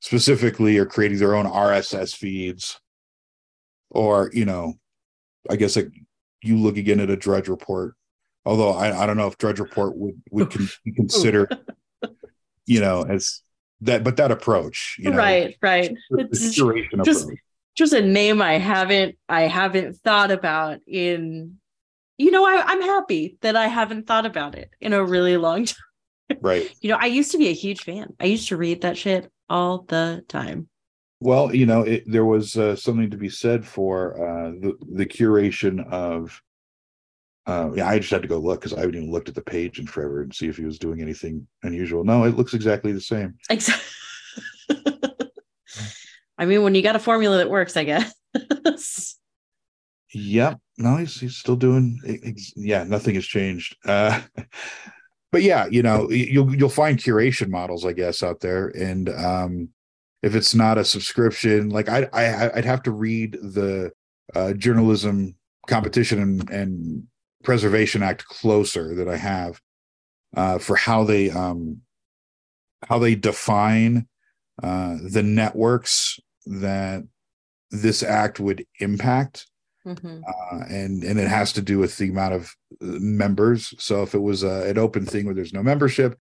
[0.00, 2.78] specifically or creating their own RSS feeds,
[3.90, 4.74] or you know,
[5.48, 5.90] I guess like
[6.42, 7.94] you look again at a Drudge Report.
[8.46, 11.48] Although I, I don't know if Drudge Report would would con- consider,
[12.70, 13.42] you know, as
[13.82, 15.92] that but that approach you know, right right.
[16.10, 17.38] it's just approach.
[17.76, 21.56] just a name i haven't i haven't thought about in
[22.18, 25.64] you know I, i'm happy that i haven't thought about it in a really long
[25.66, 25.76] time.
[26.40, 26.70] Right.
[26.80, 28.14] You know i used to be a huge fan.
[28.20, 30.68] I used to read that shit all the time.
[31.20, 35.06] Well you know it, there was uh, something to be said for uh, the, the
[35.06, 36.40] curation of
[37.50, 39.42] uh, yeah, I just had to go look because I haven't even looked at the
[39.42, 42.04] page in forever and see if he was doing anything unusual.
[42.04, 43.34] No, it looks exactly the same.
[43.50, 43.84] Exactly.
[46.38, 49.16] I mean, when you got a formula that works, I guess.
[50.14, 50.60] yep.
[50.78, 52.00] No, he's he's still doing.
[52.54, 53.76] Yeah, nothing has changed.
[53.84, 54.20] Uh,
[55.32, 59.68] but yeah, you know, you'll you'll find curation models, I guess, out there, and um,
[60.22, 63.90] if it's not a subscription, like I, I I'd have to read the
[64.34, 65.34] uh, journalism
[65.66, 67.06] competition and, and
[67.42, 69.60] Preservation Act closer that I have
[70.36, 71.80] uh, for how they um,
[72.88, 74.06] how they define
[74.62, 77.04] uh, the networks that
[77.70, 79.46] this act would impact,
[79.86, 80.20] mm-hmm.
[80.26, 83.74] uh, and and it has to do with the amount of uh, members.
[83.78, 86.18] So if it was a, an open thing where there's no membership,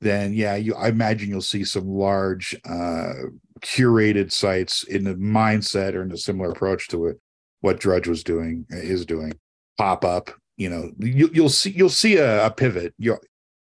[0.00, 3.12] then yeah, you I imagine you'll see some large uh,
[3.60, 7.20] curated sites in the mindset or in a similar approach to it.
[7.60, 9.32] What Drudge was doing is doing
[9.76, 10.30] pop up
[10.60, 12.92] you know you, you'll see you'll see a, a pivot.
[12.98, 13.16] You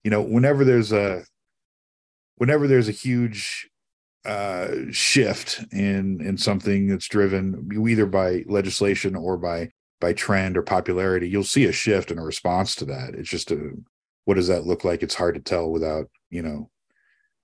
[0.04, 1.24] you know whenever there's a
[2.36, 3.68] whenever there's a huge
[4.26, 9.70] uh shift in in something that's driven either by legislation or by
[10.00, 13.16] by trend or popularity you'll see a shift in a response to that.
[13.16, 13.72] It's just a
[14.26, 15.02] what does that look like?
[15.02, 16.70] It's hard to tell without you know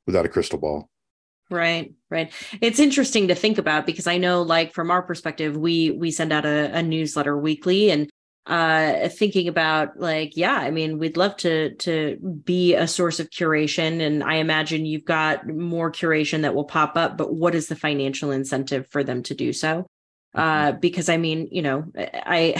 [0.05, 0.91] without a crystal ball.
[1.49, 2.31] Right right.
[2.61, 6.31] It's interesting to think about because i know like from our perspective we we send
[6.31, 8.11] out a, a newsletter weekly and
[8.49, 13.29] uh thinking about like yeah i mean we'd love to to be a source of
[13.29, 17.67] curation and i imagine you've got more curation that will pop up but what is
[17.67, 19.85] the financial incentive for them to do so
[20.33, 20.79] uh mm-hmm.
[20.79, 22.59] because i mean you know i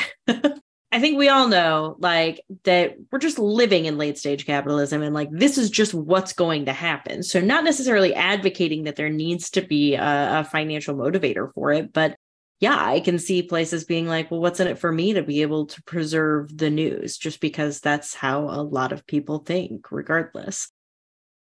[0.91, 5.15] i think we all know like that we're just living in late stage capitalism and
[5.15, 9.49] like this is just what's going to happen so not necessarily advocating that there needs
[9.49, 12.15] to be a, a financial motivator for it but
[12.59, 15.41] yeah, I can see places being like, well, what's in it for me to be
[15.41, 20.69] able to preserve the news just because that's how a lot of people think, regardless.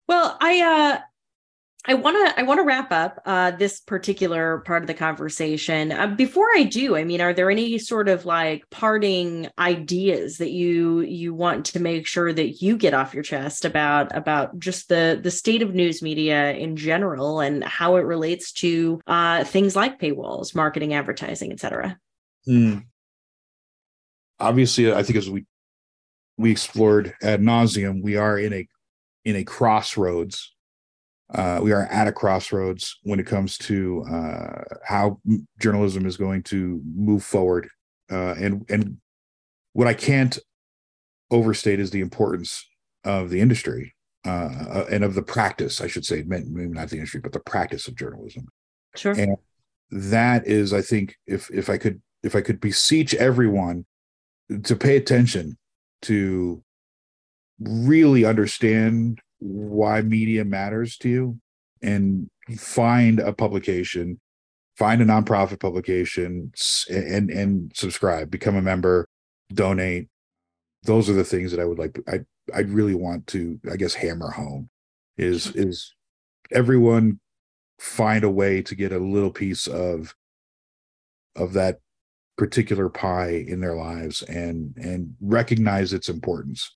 [0.07, 1.01] Well, I uh
[1.89, 5.91] I want to I want to wrap up uh, this particular part of the conversation.
[5.91, 10.51] Uh, before I do, I mean, are there any sort of like parting ideas that
[10.51, 14.91] you you want to make sure that you get off your chest about about just
[14.91, 19.75] the the state of news media in general and how it relates to uh, things
[19.75, 21.99] like paywalls, marketing, advertising, etc.
[22.47, 22.85] Mm.
[24.39, 25.47] Obviously, I think as we
[26.37, 28.69] we explored ad nauseum, we are in a
[29.25, 30.53] in a crossroads
[31.35, 35.21] uh, we are at a crossroads when it comes to uh, how
[35.61, 37.69] journalism is going to move forward,
[38.11, 38.97] uh, and and
[39.73, 40.39] what I can't
[41.31, 42.67] overstate is the importance
[43.05, 47.21] of the industry uh, and of the practice, I should say, maybe not the industry,
[47.21, 48.49] but the practice of journalism.
[48.97, 49.13] Sure.
[49.13, 49.37] And
[49.91, 53.87] that is, I think, if if I could if I could beseech everyone
[54.65, 55.57] to pay attention
[56.03, 56.63] to
[57.61, 61.39] really understand why media matters to you
[61.83, 64.21] and find a publication
[64.77, 66.53] find a nonprofit publication
[66.89, 69.09] and and subscribe become a member
[69.53, 70.09] donate.
[70.85, 72.21] Those are the things that i would like i
[72.55, 74.71] i really want to i guess hammer home
[75.17, 75.95] is is
[76.53, 77.19] everyone
[77.79, 80.15] find a way to get a little piece of
[81.37, 81.81] of that
[82.37, 86.75] particular pie in their lives and and recognize its importance.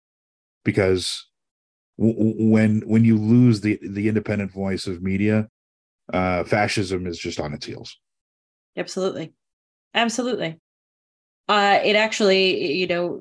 [0.65, 1.29] Because
[1.97, 5.49] when when you lose the the independent voice of media
[6.13, 7.99] uh fascism is just on its heels.
[8.77, 9.33] Absolutely.
[9.95, 10.59] Absolutely.
[11.49, 13.21] Uh it actually you know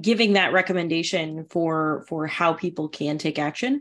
[0.00, 3.80] giving that recommendation for for how people can take action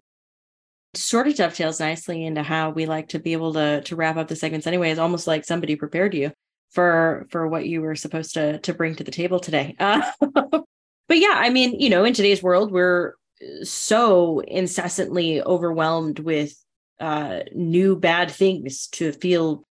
[0.93, 4.27] sort of dovetails nicely into how we like to be able to to wrap up
[4.27, 4.89] the segments anyway.
[4.89, 6.31] It's almost like somebody prepared you
[6.71, 9.75] for for what you were supposed to to bring to the table today.
[9.79, 10.01] Uh,
[11.07, 13.13] but yeah i mean you know in today's world we're
[13.63, 16.53] so incessantly overwhelmed with
[16.99, 19.63] uh, new bad things to feel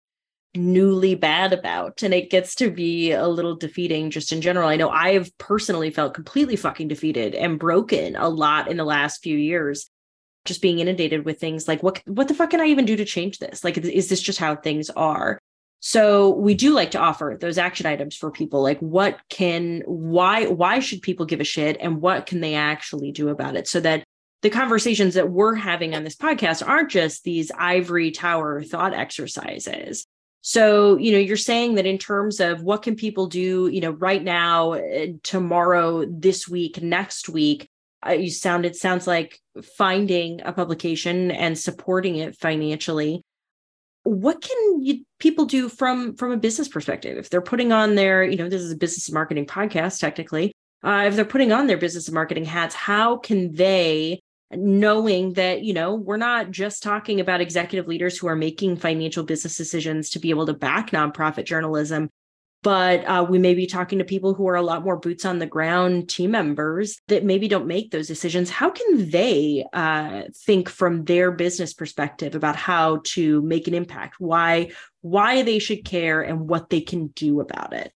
[0.55, 2.03] newly bad about.
[2.03, 4.69] And it gets to be a little defeating just in general.
[4.69, 9.23] I know i've personally felt completely fucking defeated and broken a lot in the last
[9.23, 9.91] few years
[10.45, 13.05] just being inundated with things like what what the fuck can i even do to
[13.05, 13.65] change this?
[13.65, 15.41] Like is this just how things are
[15.87, 20.47] so we do like to offer those action items for people like what can why
[20.47, 23.81] why should people give a shit and what can they actually do about it so
[23.81, 24.03] that
[24.41, 30.07] the conversations that we're having on this podcast aren't just these ivory tower thought exercises.
[30.43, 33.93] So, you know, you're saying that in terms of what can people do, you know,
[33.93, 37.71] right now, uh, tomorrow, this week, next week,
[38.07, 39.41] uh, you sound it sounds like
[39.79, 43.23] finding a publication and supporting it financially
[44.05, 47.19] what can you, people do from from a business perspective?
[47.19, 51.05] If they're putting on their you know this is a business marketing podcast technically uh,
[51.07, 54.21] if they're putting on their business marketing hats how can they
[54.53, 59.25] knowing that you know we're not just talking about executive leaders who are making financial
[59.25, 62.09] business decisions to be able to back nonprofit journalism
[62.65, 65.39] but uh, we may be talking to people who are a lot more boots on
[65.39, 68.49] the ground team members that maybe don't make those decisions.
[68.49, 74.17] How can they uh, think from their business perspective about how to make an impact?
[74.19, 74.71] Why
[75.03, 77.93] why they should care and what they can do about it?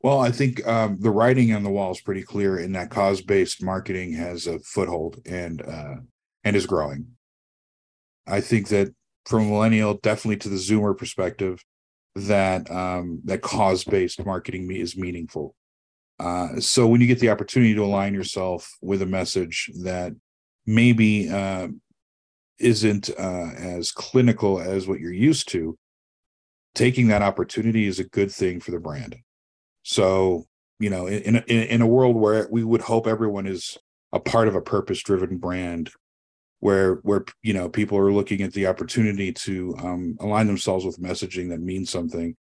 [0.00, 3.62] Well, I think um, the writing on the wall is pretty clear in that cause-based
[3.62, 5.96] marketing has a foothold and uh,
[6.42, 7.08] and is growing.
[8.26, 8.94] I think that
[9.26, 11.62] from a millennial, definitely to the Zoomer perspective,
[12.26, 15.54] that um, that cause based marketing is meaningful.
[16.18, 20.12] Uh, so when you get the opportunity to align yourself with a message that
[20.66, 21.68] maybe uh,
[22.58, 25.78] isn't uh, as clinical as what you're used to,
[26.74, 29.16] taking that opportunity is a good thing for the brand.
[29.84, 30.46] So
[30.80, 33.78] you know, in in, in a world where we would hope everyone is
[34.12, 35.90] a part of a purpose driven brand
[36.60, 41.00] where where you know people are looking at the opportunity to um, align themselves with
[41.00, 42.36] messaging that means something.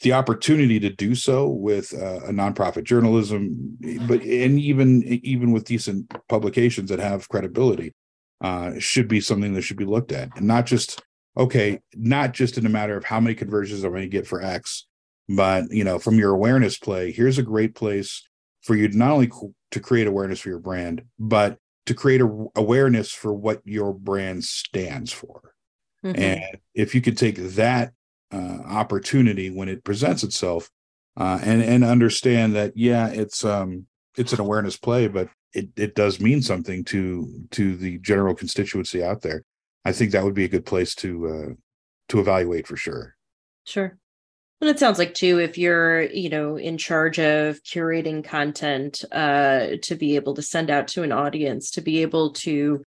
[0.00, 5.64] The opportunity to do so with uh, a nonprofit journalism but and even even with
[5.64, 7.92] decent publications that have credibility
[8.40, 10.36] uh, should be something that should be looked at.
[10.36, 11.02] And not just
[11.36, 14.42] okay not just in a matter of how many conversions i'm going to get for
[14.42, 14.86] x
[15.28, 18.22] but you know from your awareness play here's a great place
[18.62, 19.30] for you not only
[19.70, 24.44] to create awareness for your brand but to create a, awareness for what your brand
[24.44, 25.54] stands for.
[26.04, 26.20] Mm-hmm.
[26.20, 27.92] And if you could take that
[28.32, 30.70] uh, opportunity when it presents itself
[31.16, 35.94] uh, and and understand that yeah it's um it's an awareness play but it, it
[35.94, 39.42] does mean something to to the general constituency out there
[39.84, 41.54] i think that would be a good place to uh
[42.08, 43.14] to evaluate for sure
[43.66, 43.98] sure
[44.62, 49.70] and it sounds like too, if you're, you know, in charge of curating content, uh,
[49.82, 52.84] to be able to send out to an audience, to be able to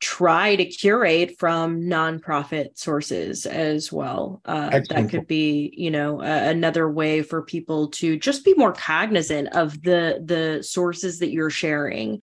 [0.00, 4.40] try to curate from nonprofit sources as well.
[4.46, 8.72] Uh, that could be, you know, uh, another way for people to just be more
[8.72, 12.22] cognizant of the the sources that you're sharing.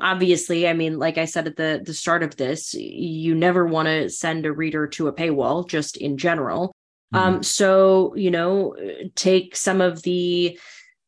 [0.00, 3.88] Obviously, I mean, like I said at the the start of this, you never want
[3.88, 6.74] to send a reader to a paywall, just in general.
[7.12, 7.42] Um, mm-hmm.
[7.42, 8.76] so, you know,
[9.14, 10.58] take some of the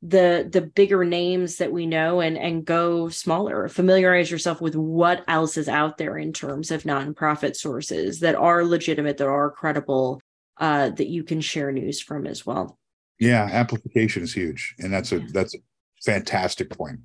[0.03, 3.69] the the bigger names that we know and and go smaller.
[3.69, 8.65] Familiarize yourself with what else is out there in terms of nonprofit sources that are
[8.65, 10.21] legitimate that are credible
[10.59, 12.79] uh, that you can share news from as well.
[13.19, 15.59] Yeah amplification is huge and that's a that's a
[16.05, 17.01] fantastic point.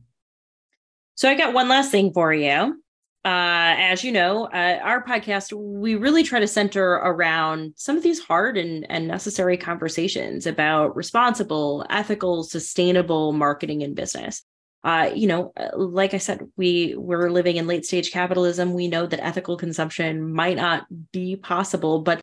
[1.16, 2.82] So i got one last thing for you
[3.24, 8.02] uh, as you know, uh, our podcast, we really try to center around some of
[8.02, 14.44] these hard and, and necessary conversations about responsible, ethical, sustainable marketing and business.
[14.84, 18.74] Uh, you know, uh, like I said, we we're living in late stage capitalism.
[18.74, 22.22] We know that ethical consumption might not be possible, but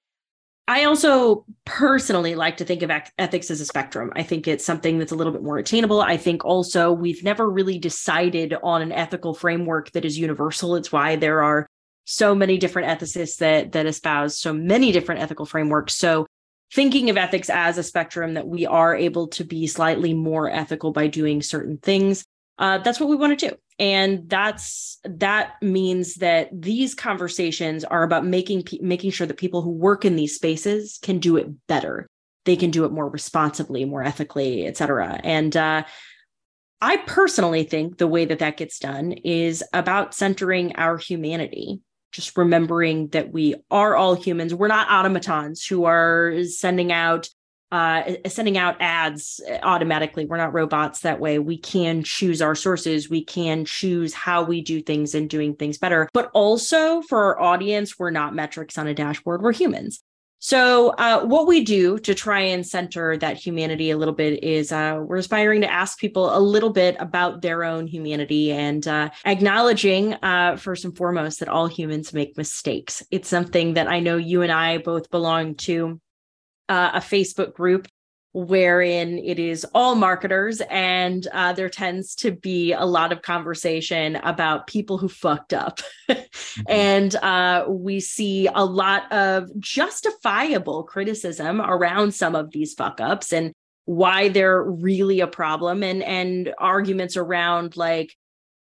[0.69, 4.13] I also personally like to think of ethics as a spectrum.
[4.15, 6.03] I think it's something that's a little bit more attainable.
[6.03, 10.77] I think also we've never really decided on an ethical framework that is universal.
[10.77, 11.67] It's why there are
[12.05, 15.95] so many different ethicists that that espouse so many different ethical frameworks.
[15.95, 16.27] So
[16.73, 20.93] thinking of ethics as a spectrum that we are able to be slightly more ethical
[20.93, 22.25] by doing certain things
[22.59, 28.03] uh, that's what we want to do and that's that means that these conversations are
[28.03, 32.09] about making making sure that people who work in these spaces can do it better.
[32.45, 35.21] They can do it more responsibly more ethically et cetera.
[35.23, 35.85] And uh,
[36.81, 41.81] i personally think the way that that gets done is about centering our humanity
[42.13, 44.55] just remembering that we are all humans.
[44.55, 47.29] We're not automatons who are sending out
[47.71, 50.25] uh, sending out ads automatically.
[50.25, 51.39] We're not robots that way.
[51.39, 53.11] We can choose our sources.
[53.11, 56.09] We can choose how we do things and doing things better.
[56.13, 59.43] But also for our audience, we're not metrics on a dashboard.
[59.43, 60.03] We're humans.
[60.41, 64.71] So, uh, what we do to try and center that humanity a little bit is
[64.71, 69.11] uh, we're aspiring to ask people a little bit about their own humanity and uh,
[69.25, 73.03] acknowledging, uh, first and foremost, that all humans make mistakes.
[73.11, 76.01] It's something that I know you and I both belong to
[76.69, 77.89] uh, a Facebook group
[78.35, 84.17] wherein it is all marketers and uh, there tends to be a lot of conversation
[84.17, 85.81] about people who fucked up.
[86.09, 86.63] Mm-hmm.
[86.69, 93.33] and uh, we see a lot of justifiable criticism around some of these fuck ups
[93.33, 93.53] and
[93.85, 98.17] why they're really a problem and and arguments around like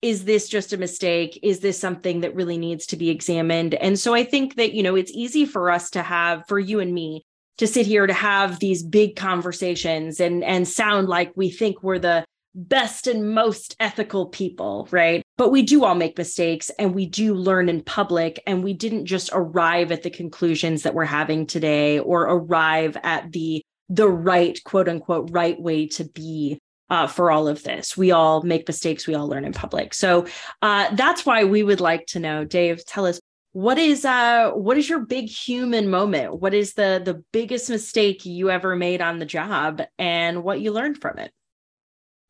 [0.02, 1.38] is this just a mistake?
[1.42, 3.74] Is this something that really needs to be examined?
[3.74, 6.80] And so i think that you know it's easy for us to have for you
[6.80, 7.24] and me
[7.58, 11.98] to sit here to have these big conversations and and sound like we think we're
[11.98, 12.24] the
[12.54, 15.22] best and most ethical people, right?
[15.36, 19.06] But we do all make mistakes and we do learn in public and we didn't
[19.06, 24.58] just arrive at the conclusions that we're having today or arrive at the the right
[24.64, 26.58] quote unquote right way to be
[26.90, 27.96] uh, for all of this.
[27.96, 29.06] We all make mistakes.
[29.06, 29.94] We all learn in public.
[29.94, 30.26] So
[30.60, 33.20] uh, that's why we would like to know, Dave, tell us
[33.52, 36.40] what is uh what is your big human moment?
[36.40, 40.72] What is the the biggest mistake you ever made on the job and what you
[40.72, 41.32] learned from it?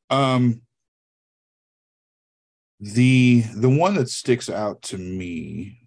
[0.09, 0.63] Um
[2.81, 5.87] the the one that sticks out to me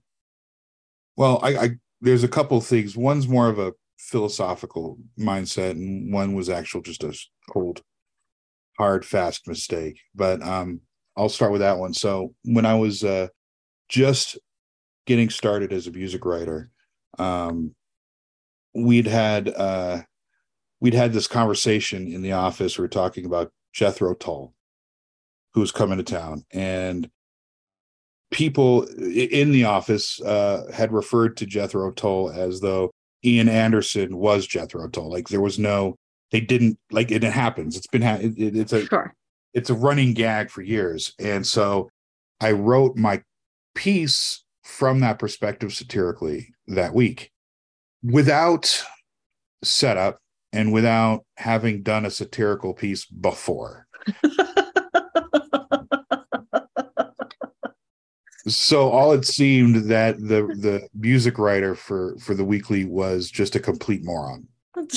[1.17, 1.69] well i i
[2.01, 2.97] there's a couple things.
[2.97, 7.17] One's more of a philosophical mindset and one was actual just a
[7.49, 7.81] cold
[8.77, 10.81] hard fast mistake but um
[11.15, 11.93] i'll start with that one.
[11.93, 13.29] So when i was uh
[13.89, 14.37] just
[15.05, 16.69] getting started as a music writer,
[17.19, 17.73] um,
[18.73, 20.01] we'd had uh,
[20.79, 22.77] we'd had this conversation in the office.
[22.77, 24.53] We were talking about Jethro Tull,
[25.53, 27.09] who was coming to town, and
[28.31, 32.91] people in the office uh, had referred to Jethro Tull as though
[33.23, 35.09] Ian Anderson was Jethro Tull.
[35.09, 35.95] Like there was no,
[36.31, 37.23] they didn't like it.
[37.23, 37.77] It happens.
[37.77, 39.13] It's been ha- it, it's a sure.
[39.53, 41.89] it's a running gag for years, and so
[42.41, 43.21] I wrote my
[43.75, 47.31] piece from that perspective satirically that week
[48.03, 48.83] without
[49.63, 50.19] setup
[50.51, 53.87] and without having done a satirical piece before.
[58.47, 63.55] so all it seemed that the the music writer for for the weekly was just
[63.55, 64.47] a complete moron.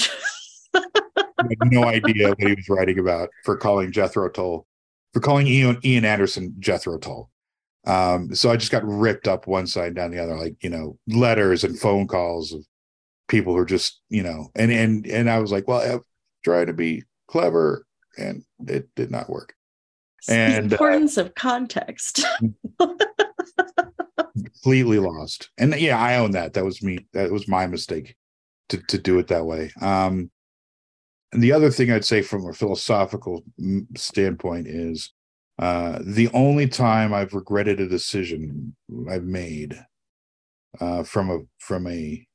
[1.48, 4.66] had no idea what he was writing about for calling Jethro Tull,
[5.12, 7.30] for calling Ian, Ian Anderson Jethro Tull.
[7.86, 10.70] Um, so I just got ripped up one side and down the other, like you
[10.70, 12.64] know, letters and phone calls of
[13.28, 16.02] people who are just you know, and and and I was like, well, I'm
[16.44, 17.86] trying to be clever,
[18.18, 19.54] and it did not work.
[20.18, 22.24] It's and the uh, importance uh, of context.
[24.34, 26.54] completely lost, and yeah, I own that.
[26.54, 27.06] That was me.
[27.12, 28.16] That was my mistake
[28.70, 29.70] to to do it that way.
[29.80, 30.30] Um,
[31.32, 33.44] and the other thing I'd say from a philosophical
[33.96, 35.12] standpoint is
[35.58, 38.76] uh, the only time I've regretted a decision
[39.10, 39.78] I've made
[40.80, 42.26] uh, from a from a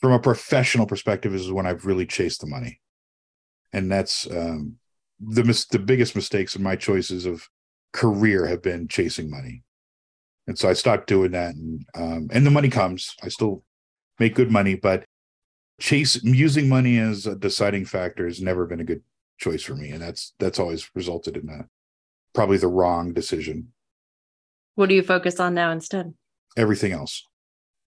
[0.00, 2.80] from a professional perspective is when I've really chased the money,
[3.72, 4.76] and that's um,
[5.20, 7.48] the mis- the biggest mistakes in my choices of
[7.92, 9.64] career have been chasing money,
[10.46, 11.56] and so I stopped doing that.
[11.56, 13.16] And um, and the money comes.
[13.22, 13.64] I still
[14.20, 15.04] make good money, but
[15.80, 19.02] chase using money as a deciding factor has never been a good
[19.38, 21.66] choice for me, and that's that's always resulted in a
[22.36, 23.72] probably the wrong decision.
[24.76, 26.12] What do you focus on now instead?
[26.56, 27.24] Everything else,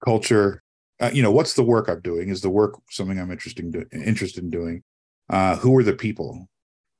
[0.05, 0.61] culture.
[1.01, 2.29] Uh, you know, what's the work I'm doing?
[2.29, 4.83] Is the work something I'm interested in, interested in doing?
[5.29, 6.47] Uh, who are the people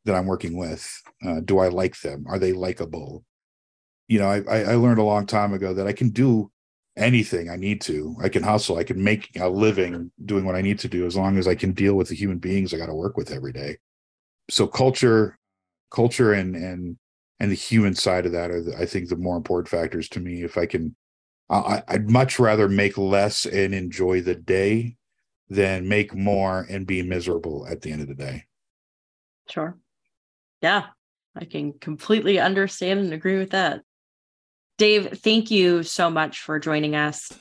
[0.04, 0.91] that I'm working with?
[1.26, 2.26] Uh, do I like them?
[2.28, 3.24] Are they likable?
[4.08, 6.52] You know, I, I learned a long time ago that I can do
[6.98, 8.16] anything I need to.
[8.22, 8.78] I can hustle.
[8.78, 11.56] I can make a living doing what I need to do as long as I
[11.56, 13.78] can deal with the human beings I got to work with every day.
[14.50, 15.38] So culture,
[15.91, 16.98] culture, and and
[17.40, 20.44] and the human side of that are, I think, the more important factors to me.
[20.44, 20.96] If I can,
[21.50, 24.98] I, I'd much rather make less and enjoy the day
[25.50, 28.46] than make more and be miserable at the end of the day.
[29.50, 29.78] Sure.
[30.62, 30.88] Yeah,
[31.36, 33.82] I can completely understand and agree with that.
[34.78, 37.32] Dave, thank you so much for joining us.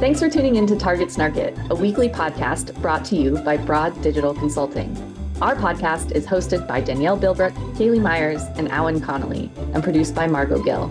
[0.00, 3.58] Thanks for tuning in to Target Snark It, a weekly podcast brought to you by
[3.58, 4.96] Broad Digital Consulting.
[5.42, 10.26] Our podcast is hosted by Danielle Bilbruck, Kaylee Myers, and Alan Connolly, and produced by
[10.26, 10.90] Margot Gill.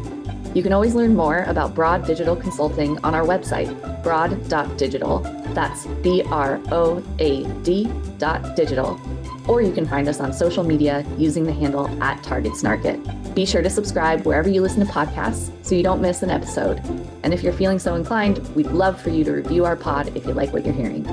[0.54, 5.22] You can always learn more about Broad Digital Consulting on our website, broad.digital.
[5.56, 9.02] That's B R O A D dot digital.
[9.50, 13.00] Or you can find us on social media using the handle at Target Snark It.
[13.34, 16.78] Be sure to subscribe wherever you listen to podcasts so you don't miss an episode.
[17.24, 20.28] And if you're feeling so inclined, we'd love for you to review our pod if
[20.28, 21.04] you like what you're hearing.